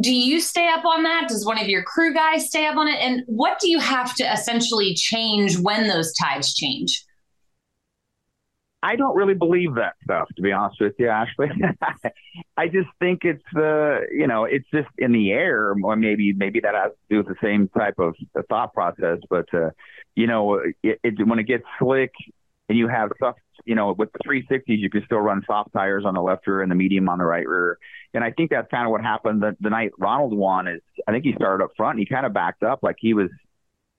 Do 0.00 0.12
you 0.14 0.40
stay 0.40 0.68
up 0.68 0.84
on 0.84 1.04
that? 1.04 1.28
Does 1.28 1.46
one 1.46 1.58
of 1.58 1.68
your 1.68 1.82
crew 1.84 2.12
guys 2.12 2.46
stay 2.46 2.66
up 2.66 2.76
on 2.76 2.88
it? 2.88 2.98
And 3.00 3.22
what 3.26 3.60
do 3.60 3.70
you 3.70 3.78
have 3.78 4.14
to 4.16 4.24
essentially 4.24 4.94
change 4.94 5.58
when 5.58 5.88
those 5.88 6.12
tides 6.14 6.52
change? 6.54 7.04
I 8.82 8.96
don't 8.96 9.16
really 9.16 9.34
believe 9.34 9.76
that 9.76 9.94
stuff, 10.02 10.28
to 10.36 10.42
be 10.42 10.52
honest 10.52 10.78
with 10.78 10.92
you, 10.98 11.08
Ashley. 11.08 11.48
I 12.58 12.68
just 12.68 12.88
think 13.00 13.24
it's 13.24 13.42
the, 13.54 14.00
uh, 14.02 14.06
you 14.12 14.26
know, 14.26 14.44
it's 14.44 14.68
just 14.74 14.88
in 14.98 15.12
the 15.12 15.30
air. 15.30 15.74
Or 15.82 15.96
maybe, 15.96 16.34
maybe 16.34 16.60
that 16.60 16.74
has 16.74 16.90
to 16.90 16.98
do 17.08 17.16
with 17.18 17.28
the 17.28 17.36
same 17.42 17.68
type 17.68 17.98
of 17.98 18.14
thought 18.50 18.74
process. 18.74 19.20
But, 19.30 19.46
uh, 19.54 19.70
you 20.14 20.26
know, 20.26 20.60
it, 20.82 21.00
it, 21.02 21.26
when 21.26 21.38
it 21.38 21.44
gets 21.44 21.64
slick 21.78 22.12
and 22.68 22.76
you 22.76 22.88
have 22.88 23.10
stuff 23.16 23.36
you 23.64 23.74
know, 23.74 23.94
with 23.96 24.10
the 24.12 24.18
360s, 24.20 24.62
you 24.66 24.90
can 24.90 25.04
still 25.06 25.18
run 25.18 25.42
soft 25.46 25.72
tires 25.72 26.04
on 26.04 26.14
the 26.14 26.22
left 26.22 26.46
rear 26.46 26.62
and 26.62 26.70
the 26.70 26.74
medium 26.74 27.08
on 27.08 27.18
the 27.18 27.24
right 27.24 27.46
rear. 27.46 27.78
And 28.12 28.22
I 28.22 28.30
think 28.30 28.50
that's 28.50 28.70
kind 28.70 28.84
of 28.84 28.90
what 28.90 29.00
happened 29.00 29.42
the, 29.42 29.56
the 29.60 29.70
night 29.70 29.92
Ronald 29.98 30.36
won. 30.36 30.68
Is 30.68 30.80
I 31.06 31.12
think 31.12 31.24
he 31.24 31.32
started 31.34 31.64
up 31.64 31.70
front 31.76 31.98
and 31.98 32.06
he 32.06 32.06
kind 32.06 32.26
of 32.26 32.32
backed 32.32 32.62
up 32.62 32.82
like 32.82 32.96
he 32.98 33.14
was, 33.14 33.30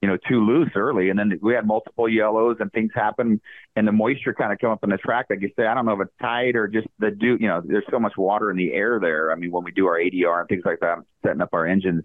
you 0.00 0.08
know, 0.08 0.16
too 0.28 0.44
loose 0.44 0.70
early. 0.76 1.10
And 1.10 1.18
then 1.18 1.38
we 1.42 1.54
had 1.54 1.66
multiple 1.66 2.08
yellows 2.08 2.58
and 2.60 2.70
things 2.72 2.92
happen, 2.94 3.40
and 3.74 3.88
the 3.88 3.92
moisture 3.92 4.34
kind 4.34 4.52
of 4.52 4.58
come 4.58 4.70
up 4.70 4.84
in 4.84 4.90
the 4.90 4.98
track. 4.98 5.26
Like 5.28 5.42
you 5.42 5.50
say, 5.56 5.66
I 5.66 5.74
don't 5.74 5.86
know 5.86 6.00
if 6.00 6.06
it's 6.06 6.16
tight 6.20 6.54
or 6.54 6.68
just 6.68 6.88
the 6.98 7.10
do. 7.10 7.36
You 7.40 7.48
know, 7.48 7.62
there's 7.64 7.84
so 7.90 7.98
much 7.98 8.16
water 8.16 8.50
in 8.50 8.56
the 8.56 8.72
air 8.72 9.00
there. 9.00 9.32
I 9.32 9.34
mean, 9.34 9.50
when 9.50 9.64
we 9.64 9.72
do 9.72 9.86
our 9.86 9.98
ADR 9.98 10.40
and 10.40 10.48
things 10.48 10.62
like 10.64 10.80
that, 10.80 10.98
setting 11.24 11.40
up 11.40 11.50
our 11.52 11.66
engines. 11.66 12.04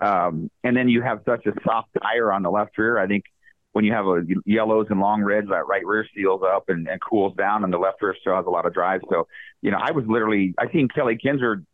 Um, 0.00 0.50
and 0.64 0.76
then 0.76 0.88
you 0.88 1.00
have 1.02 1.20
such 1.24 1.46
a 1.46 1.52
soft 1.64 1.90
tire 2.00 2.32
on 2.32 2.42
the 2.42 2.50
left 2.50 2.76
rear. 2.76 2.98
I 2.98 3.06
think 3.06 3.24
when 3.72 3.84
you 3.84 3.92
have 3.92 4.06
a 4.06 4.22
yellows 4.44 4.86
and 4.90 5.00
long 5.00 5.22
reds, 5.22 5.48
that 5.48 5.66
right 5.66 5.84
rear 5.86 6.06
seals 6.14 6.42
up 6.44 6.64
and, 6.68 6.86
and 6.86 7.00
cools 7.00 7.34
down, 7.36 7.64
and 7.64 7.72
the 7.72 7.78
left 7.78 8.02
rear 8.02 8.14
still 8.20 8.36
has 8.36 8.46
a 8.46 8.50
lot 8.50 8.66
of 8.66 8.74
drive. 8.74 9.00
So, 9.10 9.26
you 9.62 9.70
know, 9.70 9.78
I 9.80 9.92
was 9.92 10.04
literally, 10.06 10.54
I 10.58 10.70
seen 10.70 10.88
Kelly 10.88 11.18
Kinser 11.22 11.64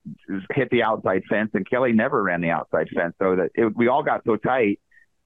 hit 0.55 0.71
the 0.71 0.85
outside 0.85 1.23
fence, 1.29 1.51
and 1.55 1.69
Kelly 1.69 1.93
never 1.93 2.23
ran 2.23 2.41
the 2.41 2.51
outside 2.51 2.89
fence. 2.95 3.15
So 3.19 3.37
that 3.37 3.51
it, 3.55 3.77
we 3.77 3.89
all 3.89 4.03
got 4.05 4.23
so 4.25 4.37
tight 4.37 4.79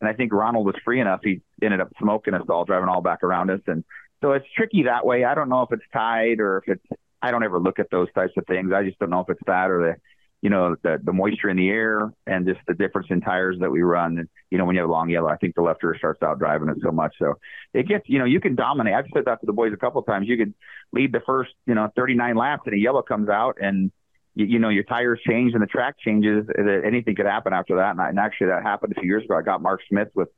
And 0.02 0.08
I 0.10 0.14
think 0.14 0.32
Ronald 0.32 0.66
was 0.66 0.74
free 0.84 1.00
enough. 1.00 1.20
He 1.22 1.40
ended 1.62 1.80
up 1.80 1.88
smoking 2.00 2.34
us 2.34 2.42
all, 2.48 2.64
driving 2.64 2.88
all 2.88 3.00
back 3.00 3.22
around 3.22 3.50
us. 3.50 3.60
And 3.68 3.84
so 4.20 4.32
it's 4.32 4.46
tricky 4.56 4.82
that 4.82 5.06
way. 5.06 5.24
I 5.24 5.36
don't 5.36 5.48
know 5.48 5.62
if 5.62 5.72
it's 5.72 5.84
tied 5.92 6.40
or 6.40 6.58
if 6.58 6.64
it's, 6.68 7.00
I 7.22 7.30
don't 7.30 7.44
ever 7.44 7.60
look 7.60 7.78
at 7.78 7.88
those 7.92 8.12
types 8.12 8.32
of 8.36 8.44
things. 8.46 8.72
I 8.74 8.82
just 8.82 8.98
don't 8.98 9.10
know 9.10 9.20
if 9.20 9.30
it's 9.30 9.40
that 9.46 9.70
or 9.70 9.78
the, 9.78 9.96
you 10.42 10.50
know, 10.50 10.74
the, 10.82 10.98
the 11.02 11.12
moisture 11.12 11.48
in 11.48 11.56
the 11.56 11.68
air 11.68 12.12
and 12.26 12.46
just 12.46 12.58
the 12.66 12.74
difference 12.74 13.06
in 13.10 13.20
tires 13.20 13.56
that 13.60 13.70
we 13.70 13.80
run. 13.80 14.18
And, 14.18 14.28
you 14.50 14.58
know, 14.58 14.64
when 14.64 14.74
you 14.74 14.82
have 14.82 14.90
a 14.90 14.92
long 14.92 15.08
yellow, 15.08 15.28
I 15.28 15.36
think 15.36 15.54
the 15.54 15.62
left 15.62 15.84
rear 15.84 15.96
starts 15.96 16.20
out 16.20 16.40
driving 16.40 16.68
it 16.68 16.78
so 16.82 16.90
much. 16.90 17.14
So 17.18 17.34
it 17.72 17.86
gets, 17.86 18.08
you 18.08 18.18
know, 18.18 18.24
you 18.24 18.40
can 18.40 18.56
dominate. 18.56 18.94
I've 18.94 19.06
said 19.14 19.24
that 19.26 19.40
to 19.40 19.46
the 19.46 19.52
boys 19.52 19.72
a 19.72 19.76
couple 19.76 20.00
of 20.00 20.06
times. 20.06 20.26
You 20.28 20.36
could 20.36 20.52
lead 20.92 21.12
the 21.12 21.20
first, 21.24 21.52
you 21.66 21.74
know, 21.76 21.88
39 21.94 22.36
laps 22.36 22.62
and 22.66 22.74
a 22.74 22.78
yellow 22.78 23.02
comes 23.02 23.28
out 23.28 23.58
and, 23.62 23.92
you, 24.34 24.46
you 24.46 24.58
know, 24.58 24.68
your 24.68 24.82
tires 24.82 25.20
change 25.24 25.54
and 25.54 25.62
the 25.62 25.66
track 25.66 25.94
changes. 26.00 26.44
Anything 26.58 27.14
could 27.14 27.26
happen 27.26 27.52
after 27.52 27.76
that. 27.76 27.92
And, 27.92 28.00
I, 28.00 28.08
and 28.08 28.18
actually 28.18 28.48
that 28.48 28.64
happened 28.64 28.94
a 28.96 29.00
few 29.00 29.08
years 29.08 29.24
ago. 29.24 29.36
I 29.36 29.42
got 29.42 29.62
Mark 29.62 29.80
Smith 29.88 30.08
with, 30.14 30.28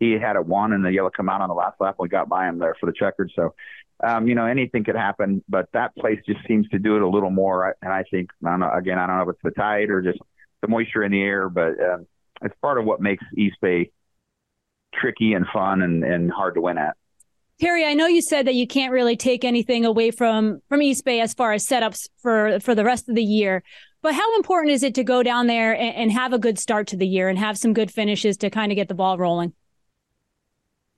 he 0.00 0.12
had 0.12 0.34
it 0.34 0.46
one 0.46 0.72
and 0.72 0.84
the 0.84 0.90
yellow 0.90 1.10
come 1.14 1.28
out 1.28 1.42
on 1.42 1.48
the 1.48 1.54
last 1.54 1.76
lap. 1.78 1.96
We 1.98 2.08
got 2.08 2.28
by 2.28 2.48
him 2.48 2.58
there 2.58 2.74
for 2.80 2.86
the 2.86 2.92
checkered. 2.92 3.30
So, 3.36 3.54
um, 4.02 4.26
you 4.26 4.34
know, 4.34 4.46
anything 4.46 4.82
could 4.82 4.96
happen, 4.96 5.44
but 5.48 5.68
that 5.74 5.94
place 5.94 6.18
just 6.26 6.40
seems 6.48 6.66
to 6.70 6.78
do 6.78 6.96
it 6.96 7.02
a 7.02 7.08
little 7.08 7.30
more. 7.30 7.76
And 7.82 7.92
I 7.92 8.02
think, 8.10 8.30
I 8.44 8.50
don't 8.50 8.60
know, 8.60 8.72
again, 8.72 8.98
I 8.98 9.06
don't 9.06 9.18
know 9.18 9.22
if 9.24 9.28
it's 9.34 9.42
the 9.44 9.50
tide 9.50 9.90
or 9.90 10.00
just 10.00 10.18
the 10.62 10.68
moisture 10.68 11.04
in 11.04 11.12
the 11.12 11.20
air, 11.20 11.50
but 11.50 11.78
um, 11.80 12.06
it's 12.42 12.54
part 12.62 12.78
of 12.78 12.86
what 12.86 13.00
makes 13.00 13.22
East 13.36 13.56
Bay 13.60 13.90
tricky 14.94 15.34
and 15.34 15.46
fun 15.52 15.82
and, 15.82 16.02
and 16.02 16.32
hard 16.32 16.54
to 16.54 16.62
win 16.62 16.78
at. 16.78 16.96
Terry, 17.60 17.84
I 17.84 17.92
know 17.92 18.06
you 18.06 18.22
said 18.22 18.46
that 18.46 18.54
you 18.54 18.66
can't 18.66 18.90
really 18.90 19.16
take 19.16 19.44
anything 19.44 19.84
away 19.84 20.10
from 20.10 20.62
from 20.70 20.80
East 20.80 21.04
Bay 21.04 21.20
as 21.20 21.34
far 21.34 21.52
as 21.52 21.66
setups 21.66 22.08
for 22.16 22.58
for 22.60 22.74
the 22.74 22.84
rest 22.84 23.06
of 23.10 23.14
the 23.14 23.22
year. 23.22 23.62
But 24.00 24.14
how 24.14 24.34
important 24.36 24.72
is 24.72 24.82
it 24.82 24.94
to 24.94 25.04
go 25.04 25.22
down 25.22 25.46
there 25.46 25.74
and, 25.74 25.94
and 25.94 26.12
have 26.12 26.32
a 26.32 26.38
good 26.38 26.58
start 26.58 26.86
to 26.88 26.96
the 26.96 27.06
year 27.06 27.28
and 27.28 27.38
have 27.38 27.58
some 27.58 27.74
good 27.74 27.90
finishes 27.90 28.38
to 28.38 28.48
kind 28.48 28.72
of 28.72 28.76
get 28.76 28.88
the 28.88 28.94
ball 28.94 29.18
rolling? 29.18 29.52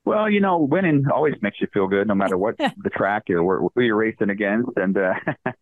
Well, 0.05 0.29
you 0.29 0.41
know, 0.41 0.59
winning 0.59 1.05
always 1.12 1.35
makes 1.43 1.61
you 1.61 1.69
feel 1.73 1.87
good, 1.87 2.09
no 2.09 2.15
matter 2.15 2.37
what 2.37 2.57
the 2.59 2.91
track 2.91 3.25
or 3.31 3.71
who 3.75 3.83
you're 3.83 3.97
racing 3.97 4.31
against. 4.31 4.71
And 4.77 4.97
uh, 4.97 5.15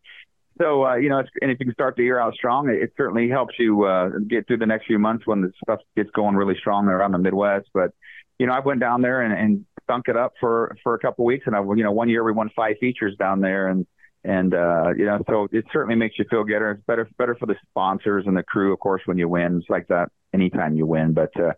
so, 0.58 0.86
uh, 0.86 0.94
you 0.96 1.08
know, 1.08 1.22
and 1.42 1.50
if 1.50 1.58
you 1.60 1.66
can 1.66 1.74
start 1.74 1.96
the 1.96 2.04
year 2.04 2.18
out 2.18 2.34
strong, 2.34 2.68
it, 2.68 2.82
it 2.82 2.92
certainly 2.96 3.28
helps 3.28 3.54
you 3.58 3.84
uh, 3.84 4.10
get 4.28 4.46
through 4.46 4.58
the 4.58 4.66
next 4.66 4.86
few 4.86 4.98
months 4.98 5.26
when 5.26 5.42
the 5.42 5.52
stuff 5.62 5.80
gets 5.96 6.10
going 6.10 6.36
really 6.36 6.56
strong 6.58 6.86
around 6.86 7.12
the 7.12 7.18
Midwest. 7.18 7.68
But 7.74 7.92
you 8.38 8.46
know, 8.46 8.54
I 8.54 8.60
went 8.60 8.80
down 8.80 9.02
there 9.02 9.20
and, 9.20 9.34
and 9.34 9.66
stunk 9.84 10.08
it 10.08 10.16
up 10.16 10.32
for 10.40 10.76
for 10.82 10.94
a 10.94 10.98
couple 10.98 11.24
of 11.24 11.26
weeks, 11.26 11.46
and 11.46 11.54
I, 11.54 11.60
you 11.60 11.84
know, 11.84 11.92
one 11.92 12.08
year 12.08 12.24
we 12.24 12.32
won 12.32 12.48
five 12.56 12.76
features 12.80 13.14
down 13.18 13.40
there, 13.40 13.68
and 13.68 13.86
and 14.24 14.54
uh, 14.54 14.94
you 14.96 15.04
know, 15.04 15.22
so 15.28 15.48
it 15.52 15.66
certainly 15.70 15.96
makes 15.96 16.18
you 16.18 16.24
feel 16.30 16.44
better. 16.44 16.70
It's 16.72 16.84
better 16.86 17.08
better 17.18 17.34
for 17.34 17.44
the 17.44 17.56
sponsors 17.68 18.24
and 18.26 18.36
the 18.36 18.42
crew, 18.42 18.72
of 18.72 18.78
course, 18.78 19.02
when 19.04 19.18
you 19.18 19.28
win. 19.28 19.58
It's 19.58 19.68
like 19.68 19.88
that 19.88 20.10
anytime 20.32 20.74
you 20.74 20.86
win. 20.86 21.12
But 21.12 21.38
uh, 21.38 21.52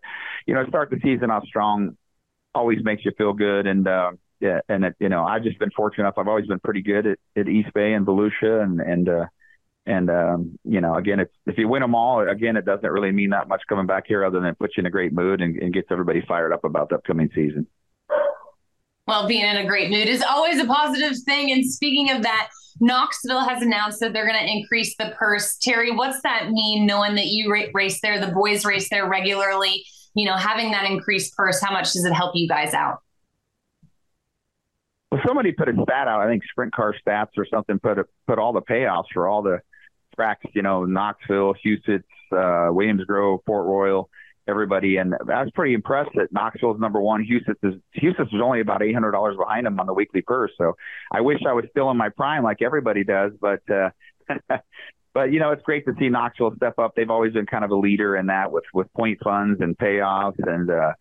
you 0.45 0.53
know, 0.53 0.65
start 0.67 0.89
the 0.89 0.99
season 1.01 1.31
off 1.31 1.45
strong 1.45 1.97
always 2.55 2.83
makes 2.83 3.05
you 3.05 3.11
feel 3.17 3.33
good. 3.33 3.67
And 3.67 3.87
uh, 3.87 4.11
yeah, 4.39 4.59
and 4.69 4.85
it, 4.85 4.95
you 4.99 5.09
know, 5.09 5.23
I've 5.23 5.43
just 5.43 5.59
been 5.59 5.71
fortunate 5.71 6.03
enough. 6.03 6.15
I've 6.17 6.27
always 6.27 6.47
been 6.47 6.59
pretty 6.59 6.81
good 6.81 7.07
at, 7.07 7.19
at 7.37 7.47
East 7.47 7.73
Bay 7.73 7.93
and 7.93 8.05
Volusia, 8.05 8.61
and 8.61 8.81
and 8.81 9.09
uh, 9.09 9.25
and 9.85 10.09
um, 10.09 10.59
you 10.63 10.81
know, 10.81 10.95
again, 10.95 11.19
if 11.19 11.29
if 11.45 11.57
you 11.57 11.67
win 11.67 11.81
them 11.81 11.95
all, 11.95 12.27
again, 12.27 12.57
it 12.57 12.65
doesn't 12.65 12.89
really 12.89 13.11
mean 13.11 13.31
that 13.31 13.47
much 13.47 13.61
coming 13.67 13.85
back 13.85 14.05
here, 14.07 14.25
other 14.25 14.39
than 14.39 14.49
it 14.49 14.59
puts 14.59 14.75
you 14.77 14.81
in 14.81 14.85
a 14.85 14.91
great 14.91 15.13
mood 15.13 15.41
and, 15.41 15.57
and 15.57 15.73
gets 15.73 15.87
everybody 15.91 16.21
fired 16.27 16.51
up 16.53 16.63
about 16.63 16.89
the 16.89 16.95
upcoming 16.95 17.29
season. 17.33 17.67
Well, 19.07 19.27
being 19.27 19.45
in 19.45 19.57
a 19.57 19.65
great 19.65 19.91
mood 19.91 20.07
is 20.07 20.21
always 20.21 20.59
a 20.59 20.65
positive 20.65 21.17
thing. 21.25 21.51
And 21.51 21.65
speaking 21.65 22.09
of 22.09 22.21
that, 22.21 22.49
Knoxville 22.79 23.47
has 23.47 23.61
announced 23.61 23.99
that 23.99 24.13
they're 24.13 24.25
going 24.25 24.39
to 24.39 24.49
increase 24.49 24.95
the 24.97 25.13
purse. 25.17 25.57
Terry, 25.57 25.91
what's 25.91 26.21
that 26.21 26.51
mean? 26.51 26.85
Knowing 26.85 27.15
that 27.15 27.27
you 27.27 27.53
race 27.73 27.99
there, 28.01 28.19
the 28.19 28.31
boys 28.31 28.63
race 28.63 28.89
there 28.89 29.07
regularly 29.07 29.85
you 30.15 30.25
know, 30.25 30.35
having 30.35 30.71
that 30.71 30.85
increased 30.85 31.35
purse, 31.35 31.61
how 31.61 31.71
much 31.71 31.93
does 31.93 32.05
it 32.05 32.13
help 32.13 32.35
you 32.35 32.47
guys 32.47 32.73
out? 32.73 32.99
Well, 35.11 35.21
somebody 35.27 35.51
put 35.51 35.69
a 35.69 35.73
stat 35.73 36.07
out. 36.07 36.21
I 36.21 36.27
think 36.27 36.43
Sprint 36.49 36.73
Car 36.73 36.95
Stats 37.05 37.37
or 37.37 37.45
something 37.45 37.79
put 37.79 37.99
a, 37.99 38.05
put 38.27 38.39
all 38.39 38.53
the 38.53 38.61
payouts 38.61 39.05
for 39.13 39.27
all 39.27 39.43
the 39.43 39.59
tracks. 40.15 40.45
You 40.53 40.61
know, 40.61 40.85
Knoxville, 40.85 41.53
Huset's, 41.63 42.03
uh, 42.31 42.69
Williams 42.71 43.05
Grove, 43.05 43.41
Port 43.45 43.67
Royal, 43.67 44.09
everybody, 44.47 44.97
and 44.97 45.13
I 45.31 45.43
was 45.43 45.51
pretty 45.53 45.75
impressed 45.75 46.11
that 46.15 46.31
Knoxville's 46.31 46.79
number 46.79 46.99
one. 46.99 47.23
Huset's 47.23 47.59
is 47.63 47.75
was 48.17 48.41
only 48.43 48.59
about 48.59 48.81
eight 48.81 48.93
hundred 48.93 49.11
dollars 49.11 49.37
behind 49.37 49.65
them 49.67 49.79
on 49.79 49.85
the 49.85 49.93
weekly 49.93 50.21
purse. 50.21 50.51
So 50.57 50.75
I 51.11 51.21
wish 51.21 51.39
I 51.47 51.53
was 51.53 51.65
still 51.69 51.91
in 51.91 51.97
my 51.97 52.09
prime 52.09 52.43
like 52.43 52.61
everybody 52.61 53.03
does, 53.03 53.33
but. 53.39 53.61
uh 53.69 53.89
but 55.13 55.31
you 55.31 55.39
know, 55.39 55.51
it's 55.51 55.63
great 55.63 55.85
to 55.85 55.93
see 55.99 56.09
Knoxville 56.09 56.55
step 56.55 56.79
up. 56.79 56.93
They've 56.95 57.09
always 57.09 57.33
been 57.33 57.45
kind 57.45 57.63
of 57.63 57.71
a 57.71 57.75
leader 57.75 58.15
in 58.15 58.27
that 58.27 58.51
with 58.51 58.65
with 58.73 58.91
point 58.93 59.19
funds 59.23 59.61
and 59.61 59.77
payoffs, 59.77 60.39
and 60.39 60.69
uh, 60.69 60.93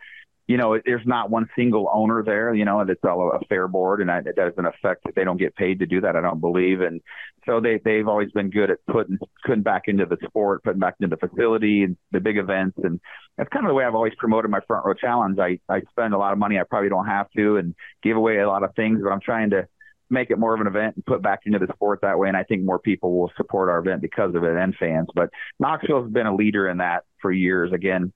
you 0.47 0.57
know, 0.57 0.79
there's 0.85 1.07
not 1.07 1.31
one 1.31 1.49
single 1.57 1.91
owner 1.93 2.23
there. 2.23 2.55
You 2.55 2.65
know, 2.65 2.81
and 2.81 2.91
it's 2.91 3.03
all 3.05 3.33
a 3.33 3.45
fair 3.47 3.69
board, 3.69 4.01
and 4.01 4.11
it 4.27 4.37
doesn't 4.37 4.67
affect. 4.67 5.05
That 5.05 5.15
they 5.15 5.25
don't 5.25 5.39
get 5.39 5.57
paid 5.57 5.79
to 5.79 5.87
do 5.87 6.01
that, 6.03 6.17
I 6.17 6.21
don't 6.21 6.41
believe, 6.41 6.81
and 6.83 7.01
so 7.47 7.61
they 7.61 7.81
they've 7.85 8.07
always 8.07 8.31
been 8.33 8.51
good 8.51 8.71
at 8.71 8.79
putting 8.87 9.19
putting 9.47 9.63
back 9.63 9.85
into 9.87 10.05
the 10.05 10.19
sport, 10.27 10.63
putting 10.63 10.81
back 10.81 10.97
into 11.01 11.17
the 11.17 11.29
facility, 11.29 11.85
and 11.85 11.97
the 12.11 12.21
big 12.21 12.37
events, 12.37 12.79
and 12.83 13.01
that's 13.39 13.49
kind 13.49 13.65
of 13.65 13.71
the 13.71 13.75
way 13.75 13.85
I've 13.85 13.95
always 13.95 14.15
promoted 14.19 14.51
my 14.51 14.61
front 14.67 14.85
row 14.85 14.95
challenge. 14.95 15.39
I 15.39 15.59
I 15.69 15.81
spend 15.91 16.13
a 16.13 16.19
lot 16.19 16.33
of 16.33 16.39
money 16.39 16.59
I 16.59 16.65
probably 16.65 16.91
don't 16.91 17.07
have 17.07 17.31
to, 17.37 17.57
and 17.57 17.75
give 18.03 18.17
away 18.17 18.39
a 18.39 18.49
lot 18.49 18.63
of 18.63 18.75
things, 18.75 19.01
but 19.03 19.11
I'm 19.11 19.21
trying 19.21 19.51
to 19.51 19.67
make 20.13 20.31
it 20.31 20.39
more 20.39 20.55
of 20.55 20.61
an 20.61 20.67
event 20.67 20.97
and 20.97 21.05
put 21.05 21.23
back 21.23 21.41
into 21.47 21.59
the 21.59 21.73
sport 21.75 22.01
that 22.03 22.19
way. 22.19 22.29
And 22.29 22.37
I 22.37 22.45
think 22.45 22.65
more 22.65 22.79
people 22.79 23.19
will 23.19 23.33
support 23.37 23.69
our 23.69 23.79
event 23.79 24.03
because 24.03 24.35
of 24.35 24.45
it 24.45 24.57
and 24.57 24.75
fans. 24.77 25.09
But 25.15 25.31
Knoxville 25.59 26.05
has 26.05 26.13
been 26.13 26.27
a 26.27 26.35
leader 26.35 26.69
in 26.69 26.79
that 26.79 27.05
for 27.21 27.33
years. 27.33 27.73
Again, 27.73 28.13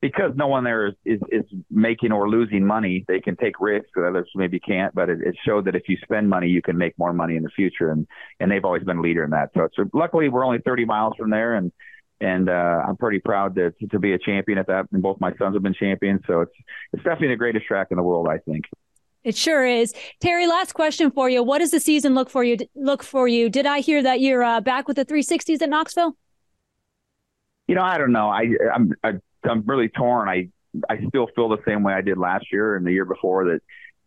because 0.00 0.32
no 0.34 0.48
one 0.48 0.64
there 0.64 0.88
is, 0.88 0.94
is, 1.04 1.20
is 1.30 1.44
making 1.70 2.12
or 2.12 2.28
losing 2.28 2.66
money, 2.66 3.04
they 3.08 3.20
can 3.20 3.36
take 3.36 3.60
risks 3.60 3.90
that 3.94 4.06
others 4.06 4.28
maybe 4.34 4.60
can't. 4.60 4.94
But 4.94 5.08
it, 5.08 5.20
it 5.22 5.36
showed 5.46 5.66
that 5.66 5.74
if 5.74 5.88
you 5.88 5.96
spend 6.02 6.28
money, 6.28 6.48
you 6.48 6.62
can 6.62 6.76
make 6.76 6.98
more 6.98 7.12
money 7.12 7.36
in 7.36 7.42
the 7.42 7.50
future. 7.50 7.90
And, 7.90 8.06
and 8.40 8.50
they've 8.50 8.64
always 8.64 8.84
been 8.84 8.98
a 8.98 9.02
leader 9.02 9.24
in 9.24 9.30
that. 9.30 9.50
So, 9.54 9.68
so 9.74 9.84
luckily 9.94 10.28
we're 10.28 10.44
only 10.44 10.58
30 10.64 10.84
miles 10.84 11.14
from 11.18 11.30
there 11.30 11.54
and, 11.54 11.72
and 12.20 12.48
uh, 12.48 12.82
I'm 12.88 12.96
pretty 12.96 13.18
proud 13.18 13.56
to, 13.56 13.72
to 13.90 13.98
be 13.98 14.12
a 14.12 14.18
champion 14.18 14.58
at 14.58 14.68
that. 14.68 14.86
And 14.92 15.02
both 15.02 15.20
my 15.20 15.34
sons 15.36 15.54
have 15.54 15.62
been 15.62 15.74
champions, 15.74 16.22
so 16.26 16.40
it's 16.40 16.52
it's 16.92 17.02
definitely 17.02 17.28
the 17.28 17.36
greatest 17.36 17.66
track 17.66 17.88
in 17.90 17.96
the 17.98 18.02
world, 18.02 18.26
I 18.26 18.38
think. 18.38 18.64
It 19.26 19.36
sure 19.36 19.66
is. 19.66 19.92
Terry, 20.20 20.46
last 20.46 20.74
question 20.74 21.10
for 21.10 21.28
you. 21.28 21.42
What 21.42 21.58
does 21.58 21.72
the 21.72 21.80
season 21.80 22.14
look 22.14 22.30
for 22.30 22.44
you? 22.44 22.58
Look 22.76 23.02
for 23.02 23.26
you. 23.26 23.50
Did 23.50 23.66
I 23.66 23.80
hear 23.80 24.00
that 24.00 24.20
you're 24.20 24.44
uh, 24.44 24.60
back 24.60 24.86
with 24.86 24.96
the 24.96 25.04
360s 25.04 25.60
at 25.60 25.68
Knoxville? 25.68 26.16
You 27.66 27.74
know, 27.74 27.82
I 27.82 27.98
don't 27.98 28.12
know. 28.12 28.28
I 28.28 28.48
I'm 28.72 28.92
I, 29.02 29.08
am 29.08 29.20
i 29.44 29.50
am 29.50 29.64
really 29.66 29.88
torn. 29.88 30.28
I 30.28 30.48
I 30.88 31.04
still 31.08 31.26
feel 31.34 31.48
the 31.48 31.58
same 31.66 31.82
way 31.82 31.92
I 31.92 32.02
did 32.02 32.18
last 32.18 32.46
year 32.52 32.76
and 32.76 32.86
the 32.86 32.92
year 32.92 33.04
before. 33.04 33.46
That 33.46 33.62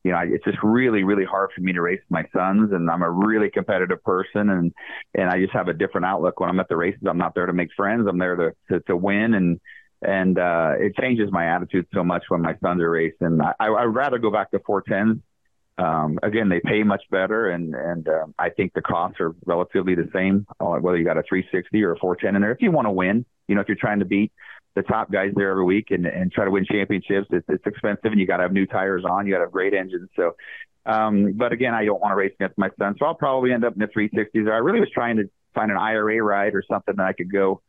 you 0.06 0.12
know, 0.12 0.22
it's 0.24 0.46
just 0.46 0.60
really 0.64 1.04
really 1.04 1.26
hard 1.26 1.50
for 1.54 1.60
me 1.60 1.74
to 1.74 1.82
race 1.82 2.00
my 2.10 2.24
sons, 2.34 2.72
and 2.72 2.90
I'm 2.90 3.02
a 3.02 3.12
really 3.12 3.50
competitive 3.50 4.02
person, 4.06 4.50
and 4.50 4.72
and 5.16 5.30
I 5.30 5.42
just 5.42 5.52
have 5.52 5.68
a 5.68 5.74
different 5.74 6.06
outlook 6.06 6.40
when 6.40 6.50
I'm 6.50 6.62
at 6.62 6.70
the 6.70 6.78
races. 6.78 7.02
I'm 7.06 7.18
not 7.18 7.36
there 7.36 7.46
to 7.46 7.52
make 7.52 7.72
friends. 7.76 8.08
I'm 8.08 8.20
there 8.20 8.38
to 8.38 8.52
to, 8.70 8.80
to 8.88 8.96
win 8.96 9.34
and 9.34 9.60
and 10.02 10.38
uh, 10.40 10.74
it 10.78 10.96
changes 10.96 11.30
my 11.32 11.56
attitude 11.56 11.88
so 11.94 12.04
much 12.04 12.24
when 12.30 12.42
my 12.42 12.56
sons 12.64 12.82
are 12.82 12.90
racing. 12.90 13.40
I, 13.42 13.68
I 13.68 13.86
would 13.86 13.96
rather 13.96 14.18
go 14.18 14.32
back 14.32 14.52
to 14.52 14.60
410s. 14.60 15.22
Um, 15.78 16.20
again, 16.24 16.50
they 16.50 16.60
pay 16.60 16.84
much 16.84 17.04
better, 17.10 17.50
and 17.50 17.74
and 17.74 18.08
um, 18.10 18.36
I 18.38 18.50
think 18.50 18.74
the 18.74 18.82
costs 18.82 19.20
are 19.22 19.34
relatively 19.46 19.96
the 19.96 20.10
same, 20.14 20.46
uh, 20.60 20.76
whether 20.76 20.98
you 20.98 21.06
got 21.06 21.18
a 21.18 21.24
360 21.24 21.84
or 21.84 21.94
a 21.94 22.00
410 22.00 22.36
in 22.36 22.42
there. 22.42 22.52
If 22.52 22.62
you 22.62 22.72
want 22.72 22.88
to 22.88 22.92
win, 22.92 23.26
you 23.48 23.56
know, 23.56 23.62
if 23.62 23.68
you're 23.68 23.78
trying 23.78 24.00
to 24.00 24.06
beat 24.06 24.32
the 24.76 24.82
top 24.84 25.12
guys 25.12 25.32
there 25.36 25.52
every 25.52 25.64
week 25.64 25.88
and, 25.92 26.06
and 26.06 26.32
try 26.32 26.46
to 26.46 26.52
win 26.52 26.66
championships, 26.70 27.28
it's, 27.32 27.46
it's 27.48 27.66
expensive, 27.66 28.12
and 28.12 28.20
you 28.20 28.28
got 28.28 28.38
to 28.38 28.44
have 28.44 28.52
new 28.52 28.66
tires 28.66 29.04
on, 29.10 29.26
you 29.26 29.34
got 29.34 29.40
to 29.40 29.46
have 29.46 29.52
great 29.52 29.74
engines. 29.74 30.10
So, 30.16 30.36
um, 30.86 31.34
but 31.34 31.54
again, 31.54 31.74
I 31.74 31.86
don't 31.86 32.02
want 32.02 32.12
to 32.12 32.16
race 32.16 32.34
against 32.40 32.58
my 32.58 32.70
son, 32.78 32.96
so 33.00 33.06
I'll 33.06 33.16
probably 33.16 33.54
end 33.54 33.64
up 33.64 33.74
in 33.74 33.80
the 33.80 33.88
360s. 33.88 34.52
I 34.52 34.58
really 34.58 34.82
was 34.82 34.90
trying 34.94 35.18
to 35.18 35.30
find 35.56 35.72
an 35.72 35.78
IRA 35.78 36.22
ride 36.22 36.56
or 36.56 36.64
something 36.70 36.96
that 36.98 37.06
I 37.06 37.14
could 37.14 37.32
go 37.32 37.62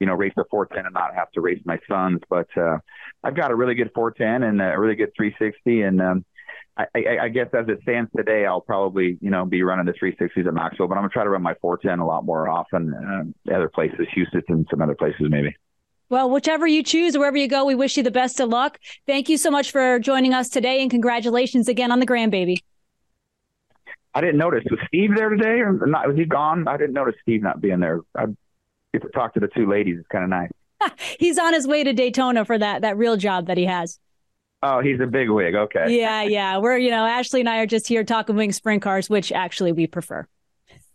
you 0.00 0.06
know, 0.06 0.14
race 0.14 0.32
a 0.36 0.44
410 0.50 0.86
and 0.86 0.94
not 0.94 1.14
have 1.14 1.30
to 1.32 1.40
race 1.40 1.60
my 1.64 1.78
sons. 1.88 2.20
But 2.28 2.48
uh, 2.56 2.78
I've 3.24 3.36
got 3.36 3.50
a 3.50 3.54
really 3.54 3.74
good 3.74 3.90
410 3.94 4.48
and 4.48 4.60
a 4.60 4.78
really 4.78 4.94
good 4.94 5.12
360. 5.16 5.82
And 5.82 6.02
um, 6.02 6.24
I, 6.76 6.86
I, 6.94 7.18
I 7.22 7.28
guess 7.28 7.48
as 7.54 7.66
it 7.68 7.80
stands 7.82 8.10
today, 8.16 8.44
I'll 8.44 8.60
probably, 8.60 9.18
you 9.20 9.30
know, 9.30 9.44
be 9.44 9.62
running 9.62 9.86
the 9.86 9.92
360s 9.92 10.46
at 10.46 10.54
Knoxville, 10.54 10.88
but 10.88 10.94
I'm 10.94 11.02
going 11.02 11.10
to 11.10 11.14
try 11.14 11.24
to 11.24 11.30
run 11.30 11.42
my 11.42 11.54
410 11.60 12.00
a 12.00 12.06
lot 12.06 12.24
more 12.24 12.48
often, 12.48 13.34
uh, 13.48 13.54
other 13.54 13.68
places, 13.68 14.06
Houston 14.14 14.42
and 14.48 14.66
some 14.70 14.82
other 14.82 14.94
places 14.94 15.26
maybe. 15.30 15.56
Well, 16.08 16.30
whichever 16.30 16.66
you 16.66 16.84
choose, 16.84 17.18
wherever 17.18 17.36
you 17.36 17.48
go, 17.48 17.64
we 17.64 17.74
wish 17.74 17.96
you 17.96 18.02
the 18.02 18.12
best 18.12 18.38
of 18.38 18.48
luck. 18.48 18.78
Thank 19.06 19.28
you 19.28 19.36
so 19.36 19.50
much 19.50 19.72
for 19.72 19.98
joining 19.98 20.34
us 20.34 20.48
today, 20.48 20.80
and 20.80 20.88
congratulations 20.88 21.68
again 21.68 21.90
on 21.90 21.98
the 21.98 22.06
grandbaby. 22.06 22.58
I 24.14 24.20
didn't 24.20 24.38
notice. 24.38 24.62
Was 24.70 24.78
Steve 24.86 25.10
there 25.16 25.30
today, 25.30 25.60
or 25.60 25.72
not? 25.72 26.06
Was 26.06 26.16
he 26.16 26.24
gone? 26.24 26.68
I 26.68 26.76
didn't 26.76 26.94
notice 26.94 27.16
Steve 27.22 27.42
not 27.42 27.60
being 27.60 27.80
there. 27.80 28.00
I 28.16 28.26
get 28.98 29.06
to 29.06 29.12
talk 29.12 29.34
to 29.34 29.40
the 29.40 29.48
two 29.48 29.68
ladies. 29.68 29.96
It's 29.98 30.08
kind 30.08 30.24
of 30.24 30.30
nice. 30.30 30.50
he's 31.18 31.38
on 31.38 31.54
his 31.54 31.66
way 31.66 31.84
to 31.84 31.92
Daytona 31.92 32.44
for 32.44 32.58
that 32.58 32.82
that 32.82 32.96
real 32.96 33.16
job 33.16 33.46
that 33.46 33.56
he 33.56 33.64
has. 33.64 33.98
Oh, 34.62 34.80
he's 34.80 35.00
a 35.00 35.06
big 35.06 35.30
wig. 35.30 35.54
Okay. 35.54 35.98
Yeah, 35.98 36.22
yeah. 36.22 36.58
We're 36.58 36.76
you 36.78 36.90
know 36.90 37.04
Ashley 37.06 37.40
and 37.40 37.48
I 37.48 37.58
are 37.58 37.66
just 37.66 37.86
here 37.86 38.04
talking 38.04 38.36
wing 38.36 38.52
sprint 38.52 38.82
cars, 38.82 39.08
which 39.08 39.32
actually 39.32 39.72
we 39.72 39.86
prefer. 39.86 40.26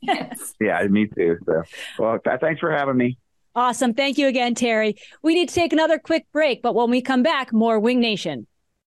yes. 0.01 0.53
Yeah, 0.61 0.81
me 0.87 1.07
too. 1.07 1.37
So, 1.45 1.63
well, 1.99 2.19
thanks 2.39 2.59
for 2.59 2.71
having 2.71 2.97
me. 2.97 3.17
Awesome. 3.53 3.93
Thank 3.93 4.17
you 4.17 4.27
again, 4.27 4.55
Terry. 4.55 4.95
We 5.21 5.33
need 5.33 5.49
to 5.49 5.55
take 5.55 5.73
another 5.73 5.99
quick 5.99 6.25
break, 6.31 6.61
but 6.61 6.73
when 6.73 6.89
we 6.89 7.01
come 7.01 7.21
back, 7.21 7.51
more 7.51 7.79
Wing 7.79 7.99
Nation. 7.99 8.47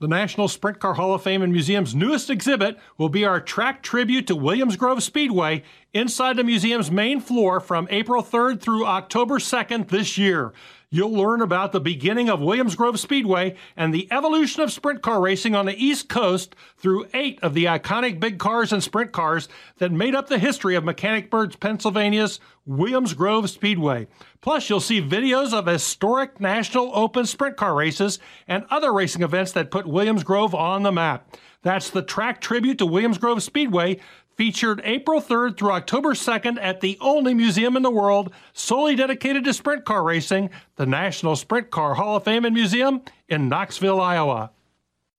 The 0.00 0.06
National 0.06 0.46
Sprint 0.46 0.78
Car 0.78 0.94
Hall 0.94 1.12
of 1.12 1.24
Fame 1.24 1.42
and 1.42 1.52
Museum's 1.52 1.92
newest 1.92 2.30
exhibit 2.30 2.78
will 2.98 3.08
be 3.08 3.24
our 3.24 3.40
track 3.40 3.82
tribute 3.82 4.28
to 4.28 4.36
Williams 4.36 4.76
Grove 4.76 5.02
Speedway 5.02 5.64
inside 5.92 6.36
the 6.36 6.44
museum's 6.44 6.88
main 6.88 7.18
floor 7.18 7.58
from 7.58 7.88
April 7.90 8.22
3rd 8.22 8.60
through 8.60 8.86
October 8.86 9.40
2nd 9.40 9.88
this 9.88 10.16
year. 10.16 10.52
You'll 10.90 11.12
learn 11.12 11.42
about 11.42 11.72
the 11.72 11.80
beginning 11.80 12.30
of 12.30 12.40
Williams 12.40 12.74
Grove 12.74 12.98
Speedway 12.98 13.56
and 13.76 13.92
the 13.92 14.10
evolution 14.10 14.62
of 14.62 14.72
sprint 14.72 15.02
car 15.02 15.20
racing 15.20 15.54
on 15.54 15.66
the 15.66 15.76
East 15.76 16.08
Coast 16.08 16.56
through 16.78 17.08
eight 17.12 17.38
of 17.42 17.52
the 17.52 17.66
iconic 17.66 18.18
big 18.18 18.38
cars 18.38 18.72
and 18.72 18.82
sprint 18.82 19.12
cars 19.12 19.50
that 19.76 19.92
made 19.92 20.14
up 20.14 20.28
the 20.28 20.38
history 20.38 20.76
of 20.76 20.84
Mechanicsburg, 20.84 21.60
Pennsylvania's 21.60 22.40
Williams 22.64 23.12
Grove 23.12 23.50
Speedway. 23.50 24.06
Plus, 24.40 24.70
you'll 24.70 24.80
see 24.80 25.02
videos 25.02 25.52
of 25.52 25.66
historic 25.66 26.40
National 26.40 26.90
Open 26.94 27.26
sprint 27.26 27.58
car 27.58 27.74
races 27.74 28.18
and 28.46 28.64
other 28.70 28.90
racing 28.90 29.20
events 29.20 29.52
that 29.52 29.70
put 29.70 29.86
Williams 29.86 30.24
Grove 30.24 30.54
on 30.54 30.84
the 30.84 30.92
map. 30.92 31.36
That's 31.60 31.90
the 31.90 32.02
track 32.02 32.40
tribute 32.40 32.78
to 32.78 32.86
Williams 32.86 33.18
Grove 33.18 33.42
Speedway 33.42 33.98
featured 34.42 34.80
April 34.84 35.20
3rd 35.20 35.56
through 35.58 35.72
October 35.72 36.14
2nd 36.14 36.58
at 36.62 36.80
the 36.80 36.96
only 37.00 37.34
museum 37.34 37.76
in 37.76 37.82
the 37.82 37.90
world 37.90 38.32
solely 38.52 38.94
dedicated 38.94 39.42
to 39.42 39.52
sprint 39.52 39.84
car 39.84 40.04
racing, 40.04 40.48
the 40.76 40.86
National 40.86 41.34
Sprint 41.34 41.70
Car 41.70 41.94
Hall 41.94 42.16
of 42.16 42.22
Fame 42.22 42.44
and 42.44 42.54
Museum 42.54 43.02
in 43.28 43.48
Knoxville, 43.48 44.00
Iowa. 44.00 44.52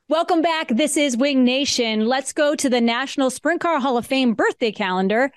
Welcome 0.07 0.41
back. 0.41 0.69
This 0.69 0.95
is 0.95 1.17
Wing 1.17 1.43
Nation. 1.43 2.05
Let's 2.05 2.31
go 2.31 2.55
to 2.55 2.69
the 2.69 2.79
National 2.79 3.29
Sprint 3.29 3.59
Car 3.59 3.81
Hall 3.81 3.97
of 3.97 4.05
Fame 4.05 4.35
birthday 4.35 4.71
calendar. 4.71 5.31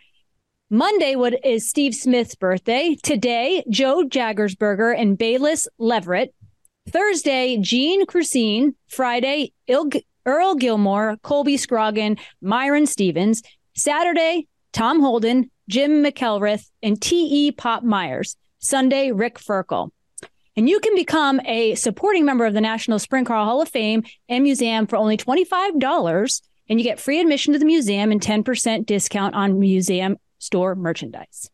Monday 0.70 1.16
what 1.16 1.44
is 1.44 1.68
Steve 1.68 1.94
Smith's 1.94 2.36
birthday. 2.36 2.96
Today, 3.02 3.64
Joe 3.68 4.04
Jagersberger 4.04 4.96
and 4.96 5.18
Bayliss 5.18 5.66
Levrett. 5.80 6.28
Thursday, 6.88 7.58
Gene 7.60 8.06
Crucean. 8.06 8.76
Friday, 8.86 9.52
Il- 9.66 9.90
Earl 10.24 10.54
Gilmore, 10.54 11.16
Colby 11.22 11.56
Scroggin, 11.56 12.16
Myron 12.40 12.86
Stevens. 12.86 13.42
Saturday, 13.74 14.46
Tom 14.72 15.00
Holden, 15.00 15.50
Jim 15.68 16.02
McElreath, 16.02 16.68
and 16.82 17.00
T.E. 17.00 17.52
Pop 17.52 17.82
Myers. 17.82 18.36
Sunday, 18.58 19.10
Rick 19.10 19.38
Ferkel. 19.38 19.90
And 20.56 20.68
you 20.68 20.80
can 20.80 20.94
become 20.94 21.40
a 21.44 21.74
supporting 21.74 22.24
member 22.24 22.44
of 22.44 22.54
the 22.54 22.60
National 22.60 22.98
Sprint 22.98 23.26
Car 23.26 23.44
Hall 23.44 23.62
of 23.62 23.68
Fame 23.68 24.04
and 24.28 24.44
Museum 24.44 24.86
for 24.86 24.96
only 24.96 25.16
$25. 25.16 26.42
And 26.68 26.78
you 26.78 26.84
get 26.84 27.00
free 27.00 27.20
admission 27.20 27.52
to 27.54 27.58
the 27.58 27.64
museum 27.64 28.12
and 28.12 28.20
10% 28.20 28.86
discount 28.86 29.34
on 29.34 29.58
museum 29.58 30.16
store 30.38 30.74
merchandise. 30.74 31.50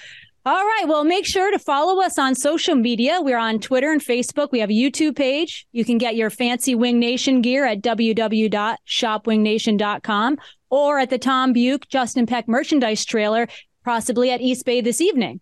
All 0.45 0.65
right. 0.65 0.87
Well, 0.89 1.05
make 1.05 1.25
sure 1.25 1.53
to 1.53 1.59
follow 1.61 2.03
us 2.03 2.19
on 2.19 2.35
social 2.35 2.75
media. 2.75 3.21
We're 3.21 3.39
on 3.39 3.61
Twitter 3.61 3.93
and 3.93 4.01
Facebook. 4.01 4.51
We 4.51 4.59
have 4.59 4.71
a 4.71 4.73
YouTube 4.73 5.15
page. 5.15 5.69
You 5.71 5.85
can 5.85 5.99
get 5.99 6.17
your 6.17 6.31
fancy 6.31 6.75
Wing 6.75 6.99
Nation 6.99 7.43
gear 7.43 7.65
at 7.65 7.81
www.shopwingnation.com 7.81 10.39
or 10.69 10.99
at 10.99 11.11
the 11.11 11.19
Tom 11.19 11.53
Buick 11.53 11.89
Justin 11.89 12.27
Peck 12.27 12.49
merchandise 12.49 13.05
trailer, 13.05 13.47
possibly 13.85 14.33
at 14.33 14.41
East 14.41 14.65
Bay 14.65 14.81
this 14.81 15.01
evening. 15.01 15.41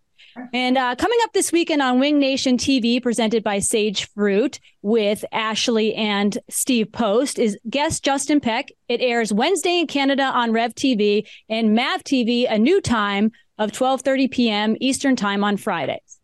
And 0.53 0.77
uh, 0.77 0.93
coming 0.95 1.17
up 1.23 1.33
this 1.33 1.51
weekend 1.51 1.81
on 1.81 1.99
Wing 1.99 2.19
Nation 2.19 2.57
TV, 2.57 3.01
presented 3.01 3.43
by 3.43 3.57
Sage 3.57 4.07
Fruit 4.13 4.59
with 4.83 5.25
Ashley 5.31 5.95
and 5.95 6.37
Steve 6.47 6.91
Post, 6.91 7.39
is 7.39 7.57
guest 7.67 8.03
Justin 8.03 8.39
Peck. 8.39 8.69
It 8.87 9.01
airs 9.01 9.33
Wednesday 9.33 9.79
in 9.79 9.87
Canada 9.87 10.25
on 10.25 10.51
Rev 10.51 10.75
TV 10.75 11.27
and 11.49 11.73
Mav 11.73 12.03
TV, 12.03 12.45
a 12.47 12.59
new 12.59 12.81
time 12.81 13.31
of 13.61 13.71
12:30 13.71 14.31
p.m. 14.31 14.75
Eastern 14.81 15.15
Time 15.15 15.43
on 15.43 15.55
Fridays. 15.55 16.19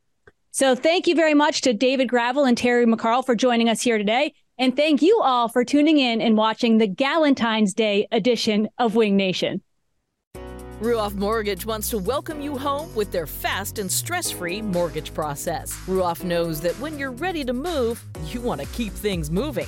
So 0.50 0.74
thank 0.74 1.06
you 1.06 1.14
very 1.14 1.36
much 1.36 1.62
to 1.62 1.74
David 1.74 2.10
Gravel 2.10 2.46
and 2.46 2.58
Terry 2.58 2.88
McCarl 2.88 3.24
for 3.24 3.36
joining 3.36 3.70
us 3.70 3.82
here 3.82 4.00
today. 4.00 4.34
And 4.58 4.76
thank 4.76 5.04
you 5.04 5.22
all 5.22 5.48
for 5.48 5.64
tuning 5.64 6.00
in 6.00 6.20
and 6.20 6.36
watching 6.36 6.80
the 6.80 6.88
Galentine's 6.88 7.76
Day 7.76 8.08
edition 8.12 8.68
of 8.80 8.96
Wing 8.96 9.16
Nation. 9.16 9.62
Ruoff 10.82 11.14
Mortgage 11.14 11.64
wants 11.64 11.92
to 11.92 12.00
welcome 12.00 12.42
you 12.42 12.58
home 12.58 12.94
with 12.96 13.12
their 13.12 13.28
fast 13.28 13.78
and 13.78 13.92
stress 13.92 14.32
free 14.32 14.62
mortgage 14.64 15.14
process. 15.14 15.74
Ruoff 15.86 16.24
knows 16.24 16.60
that 16.62 16.80
when 16.80 16.98
you're 16.98 17.12
ready 17.12 17.44
to 17.44 17.54
move, 17.54 18.04
you 18.26 18.42
want 18.42 18.60
to 18.62 18.68
keep 18.68 18.94
things 18.94 19.30
moving. 19.30 19.68